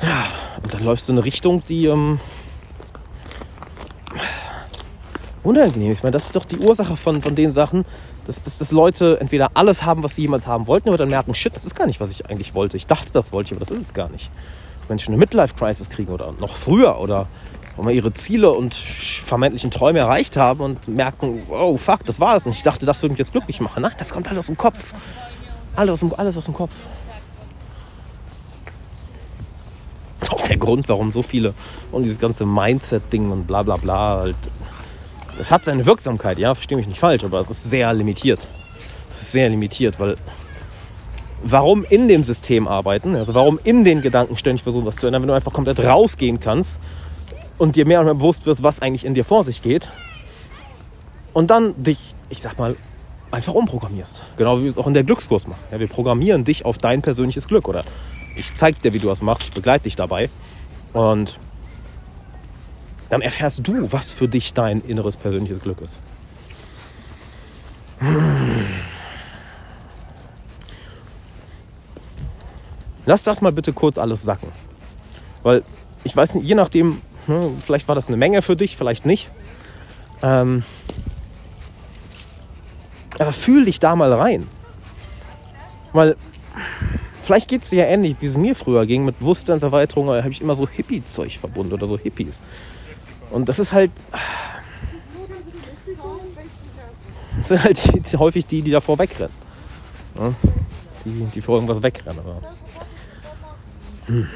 [0.00, 0.24] Ja,
[0.62, 2.20] und dann läufst du in eine Richtung, die ähm,
[5.42, 5.92] unangenehm.
[5.92, 7.84] Ich meine, das ist doch die Ursache von, von den Sachen,
[8.26, 11.34] dass, dass, dass Leute entweder alles haben, was sie jemals haben wollten, aber dann merken,
[11.34, 12.76] shit, das ist gar nicht, was ich eigentlich wollte.
[12.76, 14.30] Ich dachte, das wollte ich, aber das ist es gar nicht.
[14.88, 17.26] Menschen eine Midlife-Crisis kriegen oder noch früher oder
[17.76, 22.36] wo man ihre Ziele und vermeintlichen Träume erreicht haben und merken, oh fuck, das war
[22.36, 22.56] es nicht.
[22.56, 23.82] Ich dachte, das würde mich jetzt glücklich machen.
[23.82, 24.94] Nein, das kommt alles aus dem Kopf.
[25.74, 26.72] Alles, alles aus dem Kopf.
[30.20, 31.54] Das ist auch der Grund, warum so viele
[31.90, 34.36] und dieses ganze Mindset-Ding und bla bla bla halt.
[35.38, 38.46] Es hat seine Wirksamkeit, ja, verstehe mich nicht falsch, aber es ist sehr limitiert.
[39.10, 40.16] Es ist sehr limitiert, weil
[41.42, 45.22] warum in dem System arbeiten, also warum in den Gedanken ständig versuchen, was zu ändern,
[45.22, 46.80] wenn du einfach komplett rausgehen kannst
[47.62, 49.88] und dir mehr und mehr bewusst wirst, was eigentlich in dir vor sich geht.
[51.32, 52.74] Und dann dich, ich sag mal,
[53.30, 54.24] einfach umprogrammierst.
[54.36, 55.62] Genau wie wir es auch in der Glückskurs machen.
[55.70, 57.68] Ja, wir programmieren dich auf dein persönliches Glück.
[57.68, 57.84] Oder
[58.34, 60.28] ich zeig dir, wie du das machst, ich begleite dich dabei.
[60.92, 61.38] Und
[63.10, 66.00] dann erfährst du, was für dich dein inneres persönliches Glück ist.
[73.06, 74.48] Lass das mal bitte kurz alles sacken.
[75.44, 75.62] Weil
[76.02, 77.00] ich weiß nicht, je nachdem,
[77.64, 79.30] vielleicht war das eine Menge für dich, vielleicht nicht.
[80.22, 80.62] Ähm,
[83.18, 84.46] aber fühl dich da mal rein.
[85.92, 86.16] Weil
[87.22, 89.04] vielleicht geht es dir ja ähnlich, wie es mir früher ging.
[89.04, 92.40] Mit Bewusstseinserweiterung habe ich immer so Hippie-Zeug verbunden oder so Hippies.
[93.30, 93.90] Und das ist halt.
[97.38, 99.34] Das sind halt die, häufig die, die davor wegrennen.
[100.16, 100.34] Ja?
[101.04, 102.20] Die, die vor irgendwas wegrennen.
[104.06, 104.28] Hm.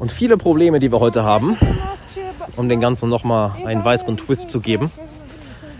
[0.00, 1.56] Und viele Probleme, die wir heute haben,
[2.56, 4.90] um den Ganzen nochmal einen weiteren Twist zu geben,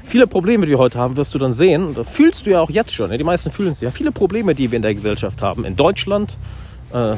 [0.04, 2.70] viele Probleme, die wir heute haben, wirst du dann sehen, da fühlst du ja auch
[2.70, 5.64] jetzt schon, die meisten fühlen es ja, viele Probleme, die wir in der Gesellschaft haben,
[5.64, 6.37] in Deutschland,
[6.92, 7.16] äh,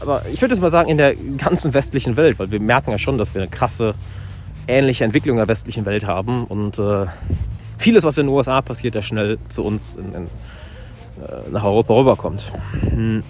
[0.00, 2.98] aber ich würde jetzt mal sagen, in der ganzen westlichen Welt, weil wir merken ja
[2.98, 3.94] schon, dass wir eine krasse,
[4.66, 6.44] ähnliche Entwicklung der westlichen Welt haben.
[6.44, 7.04] Und äh,
[7.76, 11.94] vieles, was in den USA passiert, ja schnell zu uns in, in, äh, nach Europa
[11.94, 12.50] rüberkommt.
[12.88, 13.22] Hm.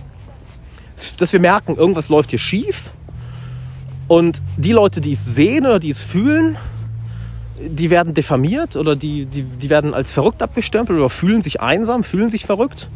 [1.18, 2.92] Dass wir merken, irgendwas läuft hier schief
[4.10, 6.56] und die Leute, die es sehen oder die es fühlen,
[7.60, 12.02] die werden diffamiert oder die, die, die werden als verrückt abgestempelt oder fühlen sich einsam,
[12.02, 12.88] fühlen sich verrückt.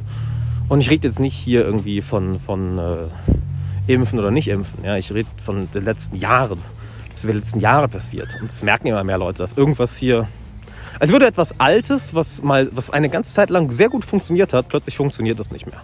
[0.69, 4.83] Und ich rede jetzt nicht hier irgendwie von, von äh, Impfen oder nicht Impfen.
[4.83, 6.59] Ja, ich rede von den letzten Jahren,
[7.13, 8.37] was in den letzten Jahren passiert.
[8.41, 10.27] Und das merken immer mehr Leute, dass irgendwas hier,
[10.99, 14.67] als würde etwas Altes, was mal, was eine ganze Zeit lang sehr gut funktioniert hat,
[14.67, 15.81] plötzlich funktioniert das nicht mehr.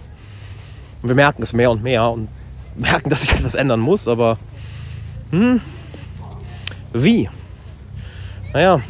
[1.02, 2.26] Und wir merken es mehr und mehr und
[2.74, 4.36] merken, dass sich etwas ändern muss, aber
[5.30, 5.60] hm?
[6.92, 7.28] Wie?
[8.52, 8.80] Naja,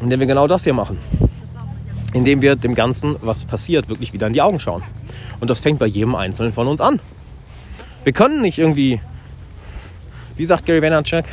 [0.00, 0.98] indem wir genau das hier machen.
[2.12, 4.82] indem wir dem Ganzen, was passiert, wirklich wieder in die Augen schauen.
[5.40, 7.00] Und das fängt bei jedem Einzelnen von uns an.
[8.04, 9.00] Wir können nicht irgendwie,
[10.36, 11.24] wie sagt Gary Vaynerchuk,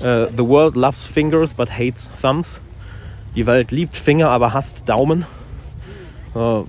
[0.00, 2.60] uh, the world loves fingers but hates thumbs.
[3.34, 5.26] Die Welt liebt Finger, aber hasst Daumen.
[6.34, 6.64] Uh,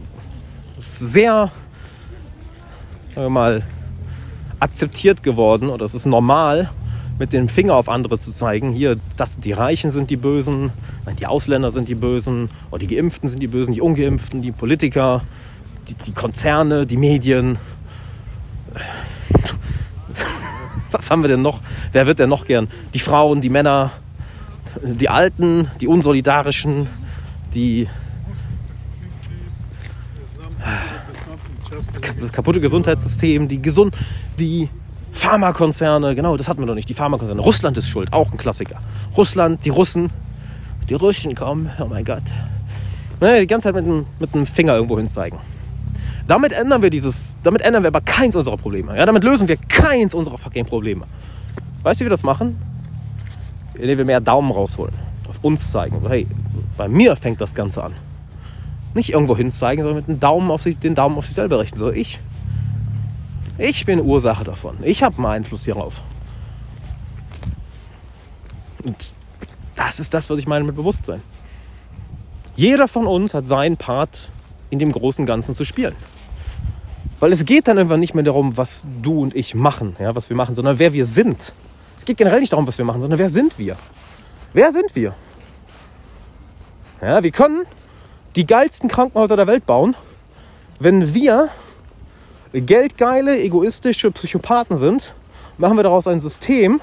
[0.78, 1.50] sehr,
[3.16, 3.64] mal,
[4.60, 6.70] akzeptiert geworden oder es ist normal,
[7.20, 8.72] mit dem Finger auf andere zu zeigen.
[8.72, 10.72] Hier, das, die Reichen sind die Bösen,
[11.06, 14.52] nein, die Ausländer sind die Bösen, oder die Geimpften sind die Bösen, die Ungeimpften, die
[14.52, 15.24] Politiker,
[15.88, 17.58] die, die Konzerne, die Medien.
[20.92, 21.60] Was haben wir denn noch?
[21.92, 22.68] Wer wird denn noch gern?
[22.94, 23.92] Die Frauen, die Männer,
[24.82, 26.88] die Alten, die Unsolidarischen,
[27.54, 27.88] die
[32.20, 33.96] das kaputte Gesundheitssystem, die gesund,
[34.40, 34.70] die
[35.12, 37.42] Pharmakonzerne, genau, das hatten wir noch nicht, die Pharmakonzerne.
[37.42, 38.80] Russland ist schuld, auch ein Klassiker.
[39.16, 40.10] Russland, die Russen,
[40.90, 42.24] die Russen kommen, oh mein Gott.
[43.20, 45.38] Ne, die ganze Zeit mit dem, mit dem Finger irgendwo hin zeigen.
[46.28, 48.96] Damit ändern wir dieses, damit ändern wir aber keins unserer Probleme.
[48.96, 51.06] Ja, damit lösen wir keins unserer fucking Probleme.
[51.84, 52.58] Weißt du, wie wir das machen?
[53.76, 54.94] Indem wir mehr Daumen rausholen,
[55.30, 56.02] auf uns zeigen.
[56.08, 56.28] Hey,
[56.76, 57.94] bei mir fängt das Ganze an.
[58.98, 61.60] Nicht irgendwo hin zeigen, sondern mit dem Daumen auf sich, den Daumen auf sich selber
[61.60, 61.78] richten.
[61.78, 62.20] So, ich
[63.60, 64.78] ich bin Ursache davon.
[64.82, 66.02] Ich habe einen Einfluss hierauf.
[68.84, 69.14] Und
[69.76, 71.22] das ist das, was ich meine mit Bewusstsein.
[72.56, 74.30] Jeder von uns hat seinen Part
[74.72, 75.96] in dem großen Ganzen zu spielen.
[77.20, 80.30] Weil es geht dann irgendwann nicht mehr darum, was du und ich machen, ja, was
[80.30, 81.54] wir machen, sondern wer wir sind.
[81.98, 83.76] Es geht generell nicht darum, was wir machen, sondern wer sind wir?
[84.54, 85.14] Wer sind wir?
[87.00, 87.64] Ja, wir können
[88.38, 89.96] die geilsten Krankenhäuser der Welt bauen,
[90.80, 91.50] wenn wir
[92.54, 95.16] geldgeile, egoistische Psychopathen sind,
[95.58, 96.80] machen wir daraus ein System,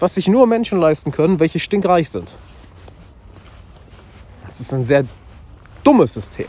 [0.00, 2.34] was sich nur Menschen leisten können, welche stinkreich sind.
[4.46, 5.04] Das ist ein sehr
[5.84, 6.48] dummes System.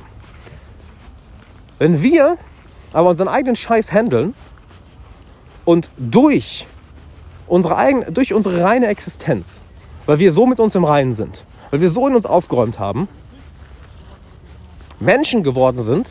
[1.77, 2.39] Wenn wir
[2.93, 4.33] aber unseren eigenen Scheiß handeln
[5.65, 6.65] und durch
[7.45, 9.61] unsere, eigene, durch unsere reine Existenz,
[10.07, 13.07] weil wir so mit uns im Reinen sind, weil wir so in uns aufgeräumt haben,
[14.99, 16.07] Menschen geworden sind,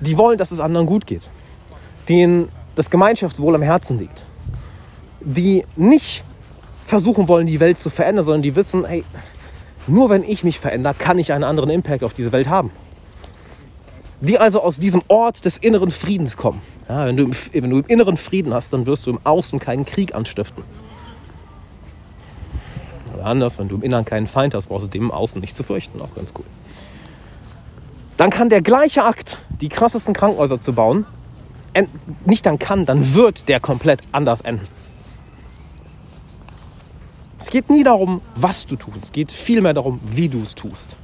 [0.00, 1.22] die wollen, dass es anderen gut geht,
[2.08, 4.22] denen das Gemeinschaftswohl am Herzen liegt,
[5.20, 6.24] die nicht
[6.86, 9.04] versuchen wollen, die Welt zu verändern, sondern die wissen, hey,
[9.86, 12.70] nur wenn ich mich verändere, kann ich einen anderen Impact auf diese Welt haben.
[14.20, 16.62] Die also aus diesem Ort des inneren Friedens kommen.
[16.88, 19.84] Ja, wenn, du, wenn du im inneren Frieden hast, dann wirst du im Außen keinen
[19.84, 20.64] Krieg anstiften.
[23.14, 25.54] Oder anders, wenn du im Inneren keinen Feind hast, brauchst du dem im Außen nicht
[25.54, 26.00] zu fürchten.
[26.00, 26.44] Auch ganz cool
[28.16, 31.06] dann kann der gleiche Akt, die krassesten Krankenhäuser zu bauen,
[32.24, 34.68] nicht dann kann, dann wird der komplett anders enden.
[37.40, 39.02] Es geht nie darum, was du tust.
[39.02, 40.96] Es geht vielmehr darum, wie du es tust.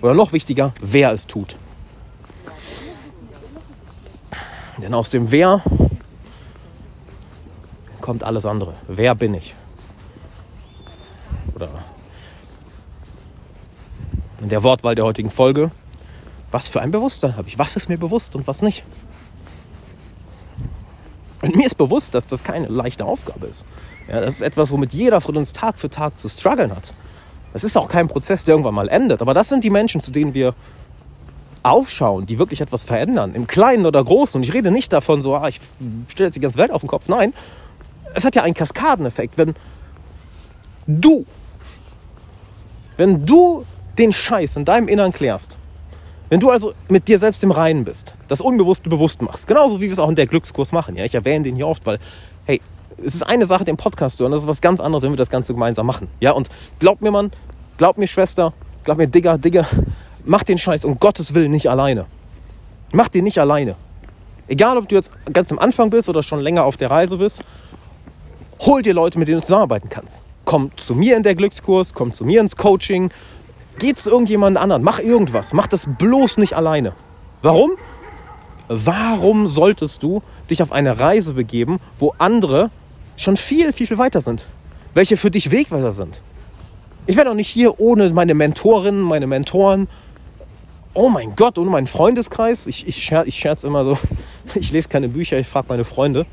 [0.00, 1.56] Oder noch wichtiger, wer es tut.
[4.78, 5.62] Denn aus dem Wer
[8.00, 8.74] kommt alles andere.
[8.88, 9.54] Wer bin ich?
[11.54, 11.68] Oder
[14.40, 15.70] in der Wortwahl der heutigen Folge,
[16.56, 17.58] was für ein Bewusstsein habe ich?
[17.58, 18.82] Was ist mir bewusst und was nicht?
[21.42, 23.66] Und mir ist bewusst, dass das keine leichte Aufgabe ist.
[24.08, 26.94] Ja, das ist etwas, womit jeder von uns Tag für Tag zu strugglen hat.
[27.52, 29.20] Das ist auch kein Prozess, der irgendwann mal endet.
[29.20, 30.54] Aber das sind die Menschen, zu denen wir
[31.62, 34.38] aufschauen, die wirklich etwas verändern, im Kleinen oder Großen.
[34.38, 35.60] Und ich rede nicht davon, so, ah, ich
[36.08, 37.06] stelle jetzt die ganze Welt auf den Kopf.
[37.08, 37.34] Nein,
[38.14, 39.36] es hat ja einen Kaskadeneffekt.
[39.36, 39.54] Wenn
[40.86, 41.26] du,
[42.96, 43.66] wenn du
[43.98, 45.58] den Scheiß in deinem Innern klärst,
[46.28, 49.86] wenn du also mit dir selbst im Reinen bist, das Unbewusste bewusst machst, genauso wie
[49.86, 51.98] wir es auch in der Glückskurs machen, ja, ich erwähne den hier oft, weil,
[52.44, 52.60] hey,
[53.04, 55.16] es ist eine Sache, den Podcast zu hören, das ist was ganz anderes, wenn wir
[55.16, 57.30] das Ganze gemeinsam machen, ja, und glaub mir, Mann,
[57.78, 58.52] glaub mir, Schwester,
[58.84, 59.66] glaub mir, Digger, Digger,
[60.24, 62.06] mach den Scheiß um Gottes Willen nicht alleine.
[62.92, 63.74] Mach den nicht alleine.
[64.48, 67.42] Egal, ob du jetzt ganz am Anfang bist oder schon länger auf der Reise bist,
[68.60, 70.22] hol dir Leute, mit denen du zusammenarbeiten kannst.
[70.44, 73.10] Komm zu mir in der Glückskurs, komm zu mir ins Coaching,
[73.78, 76.94] Geh zu irgendjemand anderen, mach irgendwas, mach das bloß nicht alleine.
[77.42, 77.72] Warum?
[78.68, 82.70] Warum solltest du dich auf eine Reise begeben, wo andere
[83.16, 84.46] schon viel, viel, viel weiter sind?
[84.94, 86.22] Welche für dich Wegweiser sind?
[87.06, 89.88] Ich wäre doch nicht hier ohne meine Mentorinnen, meine Mentoren.
[90.94, 92.66] Oh mein Gott, ohne meinen Freundeskreis.
[92.66, 93.98] Ich, ich, scherz, ich scherz immer so.
[94.54, 96.24] Ich lese keine Bücher, ich frage meine Freunde.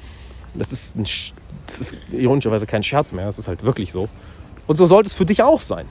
[0.53, 1.05] Das ist, ein,
[1.65, 4.07] das ist ironischerweise kein Scherz mehr, das ist halt wirklich so.
[4.67, 5.87] Und so sollte es für dich auch sein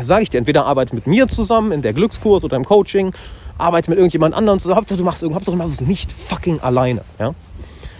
[0.00, 3.12] sage ich dir, entweder arbeite mit mir zusammen in der Glückskurs oder im Coaching,
[3.58, 4.78] arbeite mit irgendjemand anderem zusammen.
[4.78, 7.02] Hauptsache du machst, Hauptsache du machst es nicht fucking alleine.
[7.18, 7.34] Ja?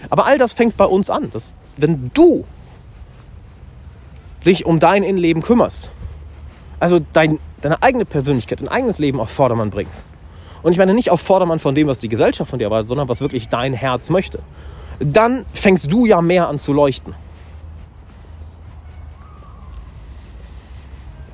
[0.09, 1.31] Aber all das fängt bei uns an.
[1.31, 2.45] Dass, wenn du
[4.45, 5.89] dich um dein Innenleben kümmerst,
[6.79, 10.03] Also dein, deine eigene Persönlichkeit, dein eigenes Leben auf Vordermann bringst.
[10.63, 13.07] Und ich meine nicht auf Vordermann von dem, was die Gesellschaft von dir erwartet, sondern
[13.07, 14.39] was wirklich dein Herz möchte.
[14.99, 17.13] Dann fängst du ja mehr an zu leuchten.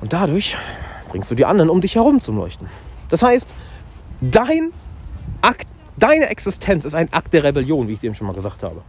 [0.00, 0.56] Und dadurch
[1.10, 2.68] bringst du die anderen um dich herum zum Leuchten.
[3.08, 3.54] Das heißt,
[4.20, 4.72] dein
[5.42, 5.66] Akt,
[5.98, 8.82] deine Existenz ist ein Akt der Rebellion, wie ich es eben schon mal gesagt habe.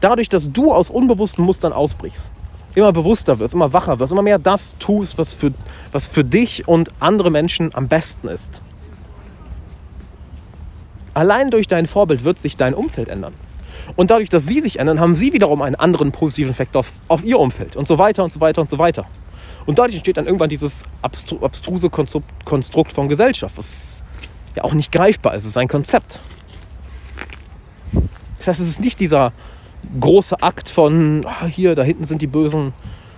[0.00, 2.30] Dadurch, dass du aus unbewussten Mustern ausbrichst,
[2.74, 5.52] immer bewusster wirst, immer wacher wirst, immer mehr das tust, was für,
[5.92, 8.60] was für dich und andere Menschen am besten ist.
[11.14, 13.32] Allein durch dein Vorbild wird sich dein Umfeld ändern.
[13.94, 17.24] Und dadurch, dass sie sich ändern, haben sie wiederum einen anderen positiven Effekt auf, auf
[17.24, 19.06] ihr Umfeld und so weiter und so weiter und so weiter.
[19.66, 24.04] Und dadurch entsteht dann irgendwann dieses abstruse Konstrukt von Gesellschaft, was
[24.54, 25.42] ja auch nicht greifbar ist.
[25.42, 26.20] Es ist ein Konzept.
[28.38, 29.32] Das heißt, es ist nicht dieser
[30.00, 32.72] große Akt von, ah, hier, da hinten sind die Bösen,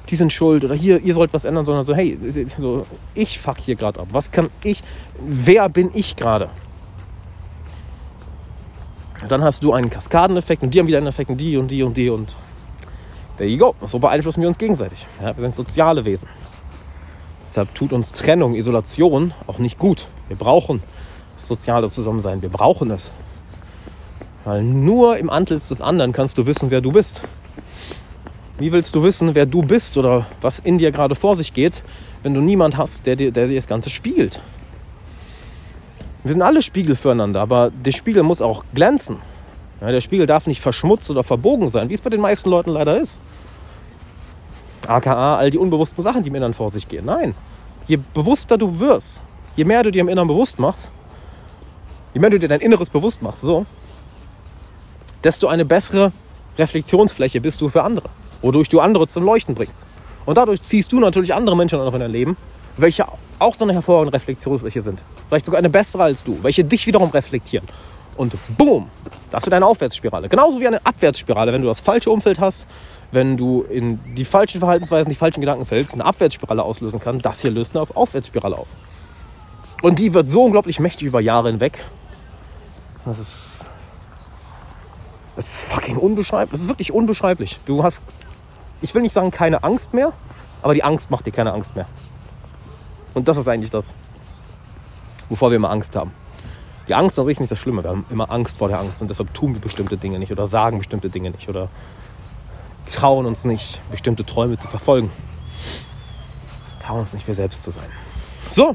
[0.08, 2.18] die sind schuld oder hier, ihr sollt was ändern, sondern so, hey,
[2.58, 4.08] so, ich fuck hier gerade ab.
[4.12, 4.82] Was kann ich,
[5.20, 6.48] wer bin ich gerade?
[9.28, 11.82] Dann hast du einen Kaskadeneffekt und die haben wieder einen Effekt und die und die
[11.82, 12.36] und die und
[13.38, 13.74] there you go.
[13.86, 15.06] So beeinflussen wir uns gegenseitig.
[15.20, 16.28] Ja, wir sind soziale Wesen.
[17.46, 20.06] Deshalb tut uns Trennung, Isolation auch nicht gut.
[20.28, 20.82] Wir brauchen
[21.38, 22.42] soziale Zusammensein.
[22.42, 23.10] Wir brauchen es.
[24.44, 27.22] Weil nur im Antlitz des anderen kannst du wissen, wer du bist.
[28.58, 31.82] Wie willst du wissen, wer du bist oder was in dir gerade vor sich geht,
[32.22, 34.40] wenn du niemand hast, der dir, der dir das Ganze spiegelt?
[36.24, 39.18] Wir sind alle Spiegel füreinander, aber der Spiegel muss auch glänzen.
[39.80, 42.70] Ja, der Spiegel darf nicht verschmutzt oder verbogen sein, wie es bei den meisten Leuten
[42.70, 43.20] leider ist.
[44.86, 47.04] AKA all die unbewussten Sachen, die im Inneren vor sich gehen.
[47.04, 47.34] Nein,
[47.86, 49.22] je bewusster du wirst,
[49.56, 50.90] je mehr du dir im Inneren bewusst machst,
[52.14, 53.66] je mehr du dir dein Inneres bewusst machst, so,
[55.22, 56.12] desto eine bessere
[56.58, 58.08] Reflexionsfläche bist du für andere,
[58.42, 59.86] wodurch du andere zum Leuchten bringst.
[60.26, 62.36] Und dadurch ziehst du natürlich andere Menschen auch in dein Leben,
[62.76, 63.06] welche
[63.38, 65.02] auch so eine hervorragende Reflexionsfläche sind.
[65.28, 67.66] Vielleicht sogar eine bessere als du, welche dich wiederum reflektieren.
[68.18, 68.90] Und boom,
[69.30, 70.28] das wird eine Aufwärtsspirale.
[70.28, 72.66] Genauso wie eine Abwärtsspirale, wenn du das falsche Umfeld hast,
[73.12, 77.20] wenn du in die falschen Verhaltensweisen, die falschen Gedanken fällst, eine Abwärtsspirale auslösen kann.
[77.20, 78.66] Das hier löst eine Aufwärtsspirale auf.
[79.82, 81.78] Und die wird so unglaublich mächtig über Jahre hinweg.
[83.04, 83.70] Das ist,
[85.36, 86.50] das ist fucking unbeschreiblich.
[86.50, 87.60] Das ist wirklich unbeschreiblich.
[87.66, 88.02] Du hast,
[88.82, 90.12] ich will nicht sagen keine Angst mehr,
[90.62, 91.86] aber die Angst macht dir keine Angst mehr.
[93.14, 93.94] Und das ist eigentlich das,
[95.28, 96.12] wovor wir immer Angst haben.
[96.88, 97.84] Die Angst an sich ist nicht das Schlimme.
[97.84, 100.46] Wir haben immer Angst vor der Angst und deshalb tun wir bestimmte Dinge nicht oder
[100.46, 101.68] sagen bestimmte Dinge nicht oder
[102.86, 105.10] trauen uns nicht, bestimmte Träume zu verfolgen.
[106.80, 107.90] Trauen uns nicht, wir selbst zu sein.
[108.48, 108.74] So,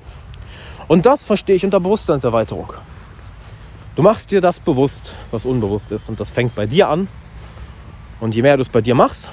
[0.88, 2.71] und das verstehe ich unter Bewusstseinserweiterung.
[3.95, 6.10] Du machst dir das bewusst, was unbewusst ist.
[6.10, 7.08] Und das fängt bei dir an.
[8.19, 9.32] Und je mehr du es bei dir machst,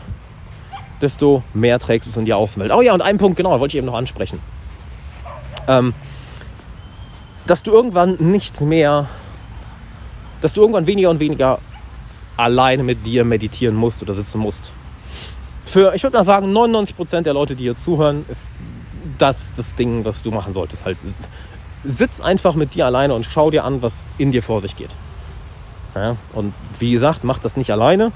[1.01, 2.73] desto mehr trägst du es in die Außenwelt.
[2.73, 4.41] Oh ja, und einen Punkt, genau, wollte ich eben noch ansprechen
[5.71, 5.95] ähm,
[7.47, 9.07] dass du irgendwann nicht mehr,
[10.41, 11.59] dass du irgendwann weniger und weniger
[12.37, 14.73] alleine mit dir meditieren musst oder sitzen musst.
[15.65, 18.51] Für, ich würde mal sagen, 99% der Leute, die hier zuhören, ist
[19.19, 20.85] das das Ding, was du machen solltest.
[20.87, 20.97] Halt,
[21.85, 24.97] sitz einfach mit dir alleine und schau dir an, was in dir vor sich geht.
[25.95, 28.13] Ja, und wie gesagt, mach das nicht alleine,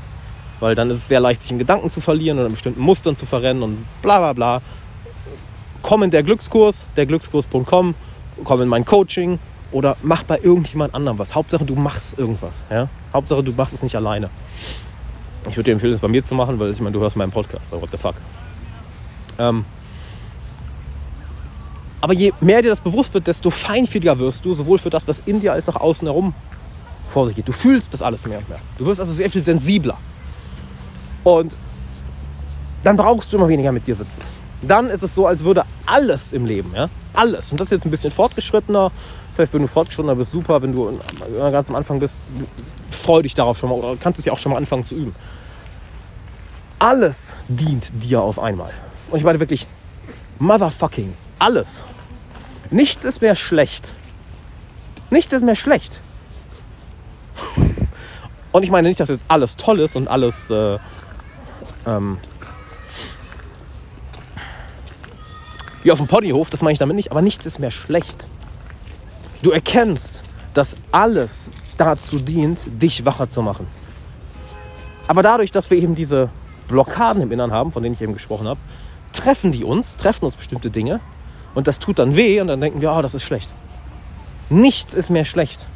[0.60, 3.16] weil dann ist es sehr leicht, sich in Gedanken zu verlieren oder in bestimmten Mustern
[3.16, 4.62] zu verrennen und bla bla bla
[5.84, 7.94] komm in der Glückskurs, derglückskurs.com,
[8.42, 9.38] komm in mein Coaching
[9.72, 11.34] oder mach bei irgendjemand anderem was.
[11.34, 12.64] Hauptsache, du machst irgendwas.
[12.70, 12.88] Ja?
[13.12, 14.30] Hauptsache, du machst es nicht alleine.
[15.48, 17.32] Ich würde dir empfehlen, es bei mir zu machen, weil ich meine, du hörst meinen
[17.32, 17.70] Podcast.
[17.70, 18.14] So, what the fuck.
[19.38, 19.64] Ähm,
[22.00, 25.20] aber je mehr dir das bewusst wird, desto feinfühliger wirst du, sowohl für das, was
[25.20, 26.34] in dir als auch außen herum
[27.08, 27.48] vor sich geht.
[27.48, 28.58] Du fühlst das alles mehr und mehr.
[28.78, 29.98] Du wirst also sehr viel sensibler.
[31.24, 31.56] Und
[32.82, 34.22] dann brauchst du immer weniger mit dir sitzen
[34.62, 37.52] dann ist es so, als würde alles im Leben, ja, alles.
[37.52, 38.90] Und das ist jetzt ein bisschen fortgeschrittener.
[39.30, 40.62] Das heißt, wenn du fortgeschrittener bist, super.
[40.62, 40.98] Wenn du
[41.50, 42.18] ganz am Anfang bist,
[42.90, 45.14] freu dich darauf schon mal oder kannst es ja auch schon mal anfangen zu üben.
[46.78, 48.70] Alles dient dir auf einmal.
[49.10, 49.66] Und ich meine wirklich,
[50.38, 51.82] motherfucking alles.
[52.70, 53.94] Nichts ist mehr schlecht.
[55.10, 56.00] Nichts ist mehr schlecht.
[58.52, 60.78] Und ich meine nicht, dass jetzt alles toll ist und alles äh,
[61.86, 62.18] ähm,
[65.84, 68.26] wie auf dem Ponyhof, das meine ich damit nicht, aber nichts ist mehr schlecht.
[69.42, 70.24] Du erkennst,
[70.54, 73.66] dass alles dazu dient, dich wacher zu machen.
[75.06, 76.30] Aber dadurch, dass wir eben diese
[76.68, 78.58] Blockaden im Innern haben, von denen ich eben gesprochen habe,
[79.12, 81.00] treffen die uns, treffen uns bestimmte Dinge
[81.54, 83.52] und das tut dann weh und dann denken wir, oh, das ist schlecht.
[84.48, 85.66] Nichts ist mehr schlecht.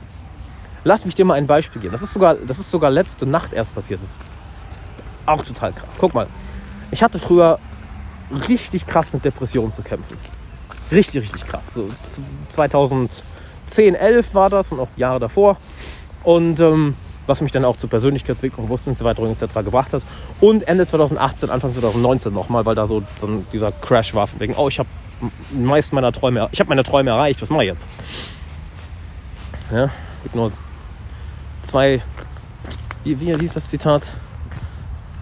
[0.84, 1.92] Lass mich dir mal ein Beispiel geben.
[1.92, 4.00] Das ist sogar, das ist sogar letzte Nacht erst passiert.
[4.00, 4.20] Das ist
[5.26, 5.96] auch total krass.
[6.00, 6.26] Guck mal,
[6.90, 7.58] ich hatte früher
[8.48, 10.16] richtig krass mit Depressionen zu kämpfen.
[10.90, 11.74] Richtig, richtig krass.
[11.74, 11.88] So
[12.48, 15.58] 2010, 11 war das und auch Jahre davor.
[16.24, 16.94] Und ähm,
[17.26, 19.54] was mich dann auch zur Persönlichkeitsentwicklung, Bewusstseinserweiterung etc.
[19.64, 20.02] gebracht hat.
[20.40, 24.26] Und Ende 2018, Anfang 2019 nochmal, weil da so, so dieser Crash war.
[24.26, 24.88] Von wegen, oh, ich habe
[25.50, 27.86] die meisten meiner Träume, ich habe meine Träume erreicht, was mache ich jetzt?
[29.70, 29.90] Ja,
[30.22, 30.52] gibt nur
[31.62, 32.02] zwei,
[33.04, 34.14] wie, wie hieß das Zitat?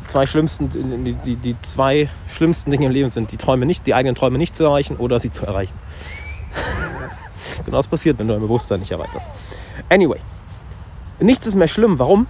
[0.06, 0.70] Zwei schlimmsten,
[1.04, 4.38] die, die, die zwei schlimmsten Dinge im Leben sind, die Träume nicht, die eigenen Träume
[4.38, 5.74] nicht zu erreichen oder sie zu erreichen.
[7.64, 9.28] genau das passiert, wenn du dein Bewusstsein nicht erweiterst.
[9.88, 10.20] Anyway,
[11.18, 11.98] nichts ist mehr schlimm.
[11.98, 12.26] Warum?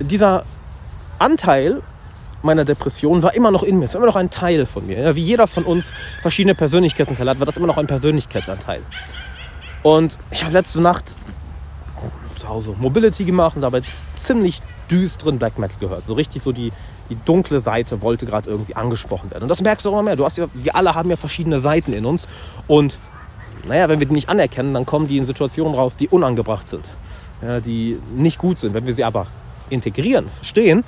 [0.00, 0.44] Dieser
[1.18, 1.82] Anteil
[2.42, 3.84] meiner Depression war immer noch in mir.
[3.84, 5.14] Es war immer noch ein Teil von mir.
[5.16, 5.92] Wie jeder von uns
[6.22, 8.82] verschiedene Persönlichkeitsanteile hat, war das immer noch ein Persönlichkeitsanteil.
[9.82, 11.14] Und ich habe letzte Nacht
[12.36, 13.82] zu Hause Mobility gemacht und dabei
[14.14, 16.06] ziemlich düsteren Black Metal gehört.
[16.06, 16.72] So richtig so die,
[17.10, 19.44] die dunkle Seite wollte gerade irgendwie angesprochen werden.
[19.44, 20.16] Und das merkst du auch immer mehr.
[20.16, 22.28] Du hast ja, wir alle haben ja verschiedene Seiten in uns.
[22.66, 22.98] Und
[23.66, 26.88] naja, wenn wir die nicht anerkennen, dann kommen die in Situationen raus, die unangebracht sind
[27.44, 28.74] ja, die nicht gut sind.
[28.74, 29.26] Wenn wir sie aber
[29.70, 30.84] integrieren, verstehen,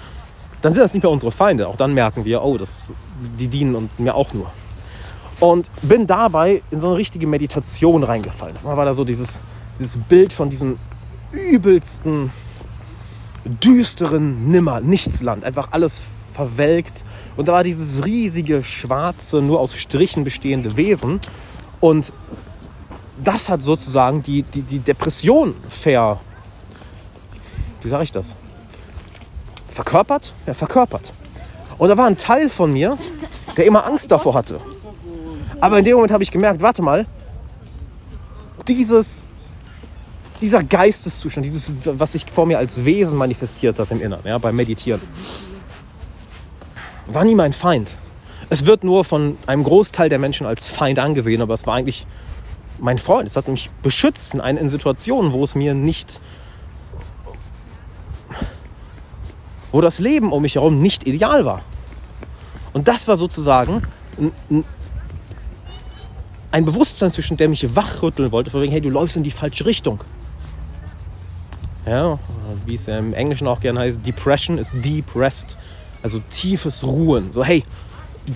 [0.63, 1.69] dann sind das nicht mehr unsere Feinde.
[1.69, 2.93] Auch dann merken wir, oh, das,
[3.39, 4.51] die dienen und mir auch nur.
[5.39, 8.57] Und bin dabei in so eine richtige Meditation reingefallen.
[8.65, 9.41] Mal war da so dieses,
[9.79, 10.79] dieses Bild von diesem
[11.33, 12.31] übelsten,
[13.47, 15.45] düsteren Nimmer, Nichtsland.
[15.45, 16.03] Einfach alles
[16.35, 17.05] verwelkt.
[17.37, 21.21] Und da war dieses riesige, schwarze, nur aus Strichen bestehende Wesen.
[21.81, 22.13] Und
[23.23, 26.21] das hat sozusagen die, die, die Depression ver,
[27.83, 28.37] wie sage ich das?
[29.69, 30.33] Verkörpert?
[30.47, 31.13] Ja, verkörpert.
[31.79, 32.99] Und da war ein Teil von mir,
[33.57, 34.61] der immer Angst davor hatte.
[35.61, 37.07] Aber in dem Moment habe ich gemerkt, warte mal,
[38.69, 39.29] dieses,
[40.47, 44.55] dieser Geisteszustand, dieses, was sich vor mir als Wesen manifestiert hat im Inneren, ja, beim
[44.55, 45.01] Meditieren,
[47.09, 47.91] war nie mein Feind.
[48.49, 52.07] Es wird nur von einem Großteil der Menschen als Feind angesehen, aber es war eigentlich
[52.79, 53.29] mein Freund.
[53.29, 56.21] Es hat mich beschützt in, in Situationen, wo es mir nicht
[59.73, 61.63] wo das Leben um mich herum nicht ideal war.
[62.73, 63.83] Und das war sozusagen
[64.49, 64.65] ein,
[66.53, 69.67] ein Bewusstsein, zwischen dem mich wachrütteln wollte, von wegen, hey, du läufst in die falsche
[69.67, 69.99] Richtung.
[71.87, 72.19] Ja,
[72.65, 75.57] wie es ja im Englischen auch gerne heißt, Depression ist deep rest,
[76.03, 77.33] also tiefes Ruhen.
[77.33, 77.63] So, hey,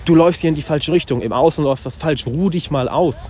[0.05, 2.87] du läufst hier in die falsche Richtung, im Außen läuft was falsch, ruh dich mal
[2.87, 3.29] aus,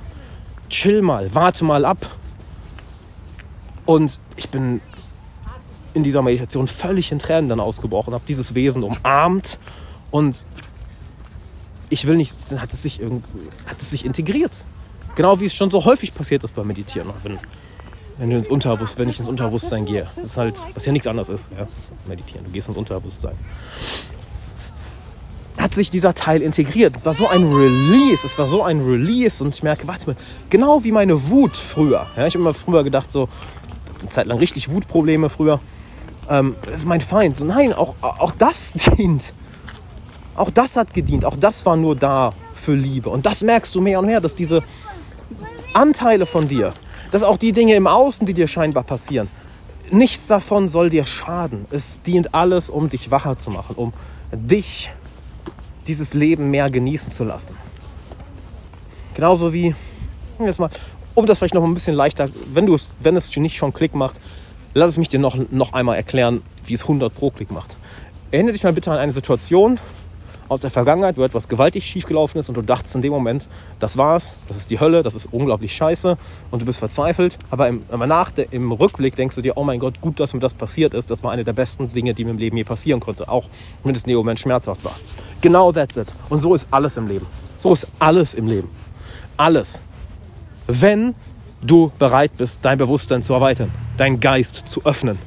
[0.70, 2.06] chill mal, warte mal ab.
[3.86, 4.80] Und ich bin
[5.96, 9.58] in dieser Meditation völlig in Tränen dann ausgebrochen, habe dieses Wesen umarmt
[10.12, 10.46] und
[11.90, 14.52] ich will nicht, dann hat es sich irgendwie, hat es sich integriert.
[15.16, 17.10] Genau wie es schon so häufig passiert ist beim Meditieren.
[17.24, 17.38] Wenn,
[18.22, 20.08] wenn du ins Unterbewusstsein, wenn ich ins Unterbewusstsein gehe.
[20.16, 21.68] Das ist halt, was ja nichts anderes ist, ja,
[22.08, 22.46] meditieren.
[22.46, 23.34] Du gehst ins Unterbewusstsein.
[25.58, 26.96] Hat sich dieser Teil integriert.
[26.96, 30.16] Es war so ein Release, es war so ein Release und ich merke, warte mal,
[30.50, 32.06] genau wie meine Wut früher.
[32.16, 33.28] Ja, ich habe immer früher gedacht, so,
[34.00, 35.60] eine Zeit lang richtig Wutprobleme früher
[36.30, 37.36] ähm, das ist mein Feind.
[37.36, 39.34] So, nein, auch, auch das dient.
[40.36, 41.26] Auch das hat gedient.
[41.26, 43.10] Auch das war nur da für Liebe.
[43.10, 44.64] Und das merkst du mehr und mehr, dass diese
[45.74, 46.74] Anteile von dir,
[47.12, 49.28] dass auch die Dinge im Außen, die dir scheinbar passieren,
[49.92, 51.66] nichts davon soll dir schaden.
[51.70, 53.94] Es dient alles, um dich wacher zu machen, um
[54.32, 54.92] dich
[55.88, 57.56] dieses Leben mehr genießen zu lassen.
[59.14, 59.76] Genauso wie,
[60.40, 60.70] jetzt mal,
[61.14, 63.94] um das vielleicht noch ein bisschen leichter, wenn, du es, wenn es nicht schon Klick
[63.94, 64.16] macht,
[64.74, 67.76] lass es mich dir noch, noch einmal erklären, wie es 100 pro Klick macht.
[68.32, 69.80] Erinnere dich mal bitte an eine Situation
[70.52, 73.48] aus der Vergangenheit, wo etwas gewaltig schiefgelaufen ist und du dachtest in dem Moment,
[73.80, 76.18] das war's, das ist die Hölle, das ist unglaublich scheiße
[76.52, 77.40] und du bist verzweifelt.
[77.50, 80.42] Aber im, aber nach, im Rückblick denkst du dir, oh mein Gott, gut, dass mir
[80.42, 81.10] das passiert ist.
[81.10, 83.30] Das war eine der besten Dinge, die mir im Leben je passieren konnte.
[83.30, 83.46] Auch
[83.86, 84.96] wenn es in dem Moment schmerzhaft war.
[85.40, 86.08] Genau that's it.
[86.28, 87.26] Und so ist alles im Leben.
[87.62, 88.70] So ist alles im Leben.
[89.38, 89.80] Alles.
[90.68, 91.16] Wenn
[91.62, 95.18] du bereit bist, dein Bewusstsein zu erweitern, deinen Geist zu öffnen.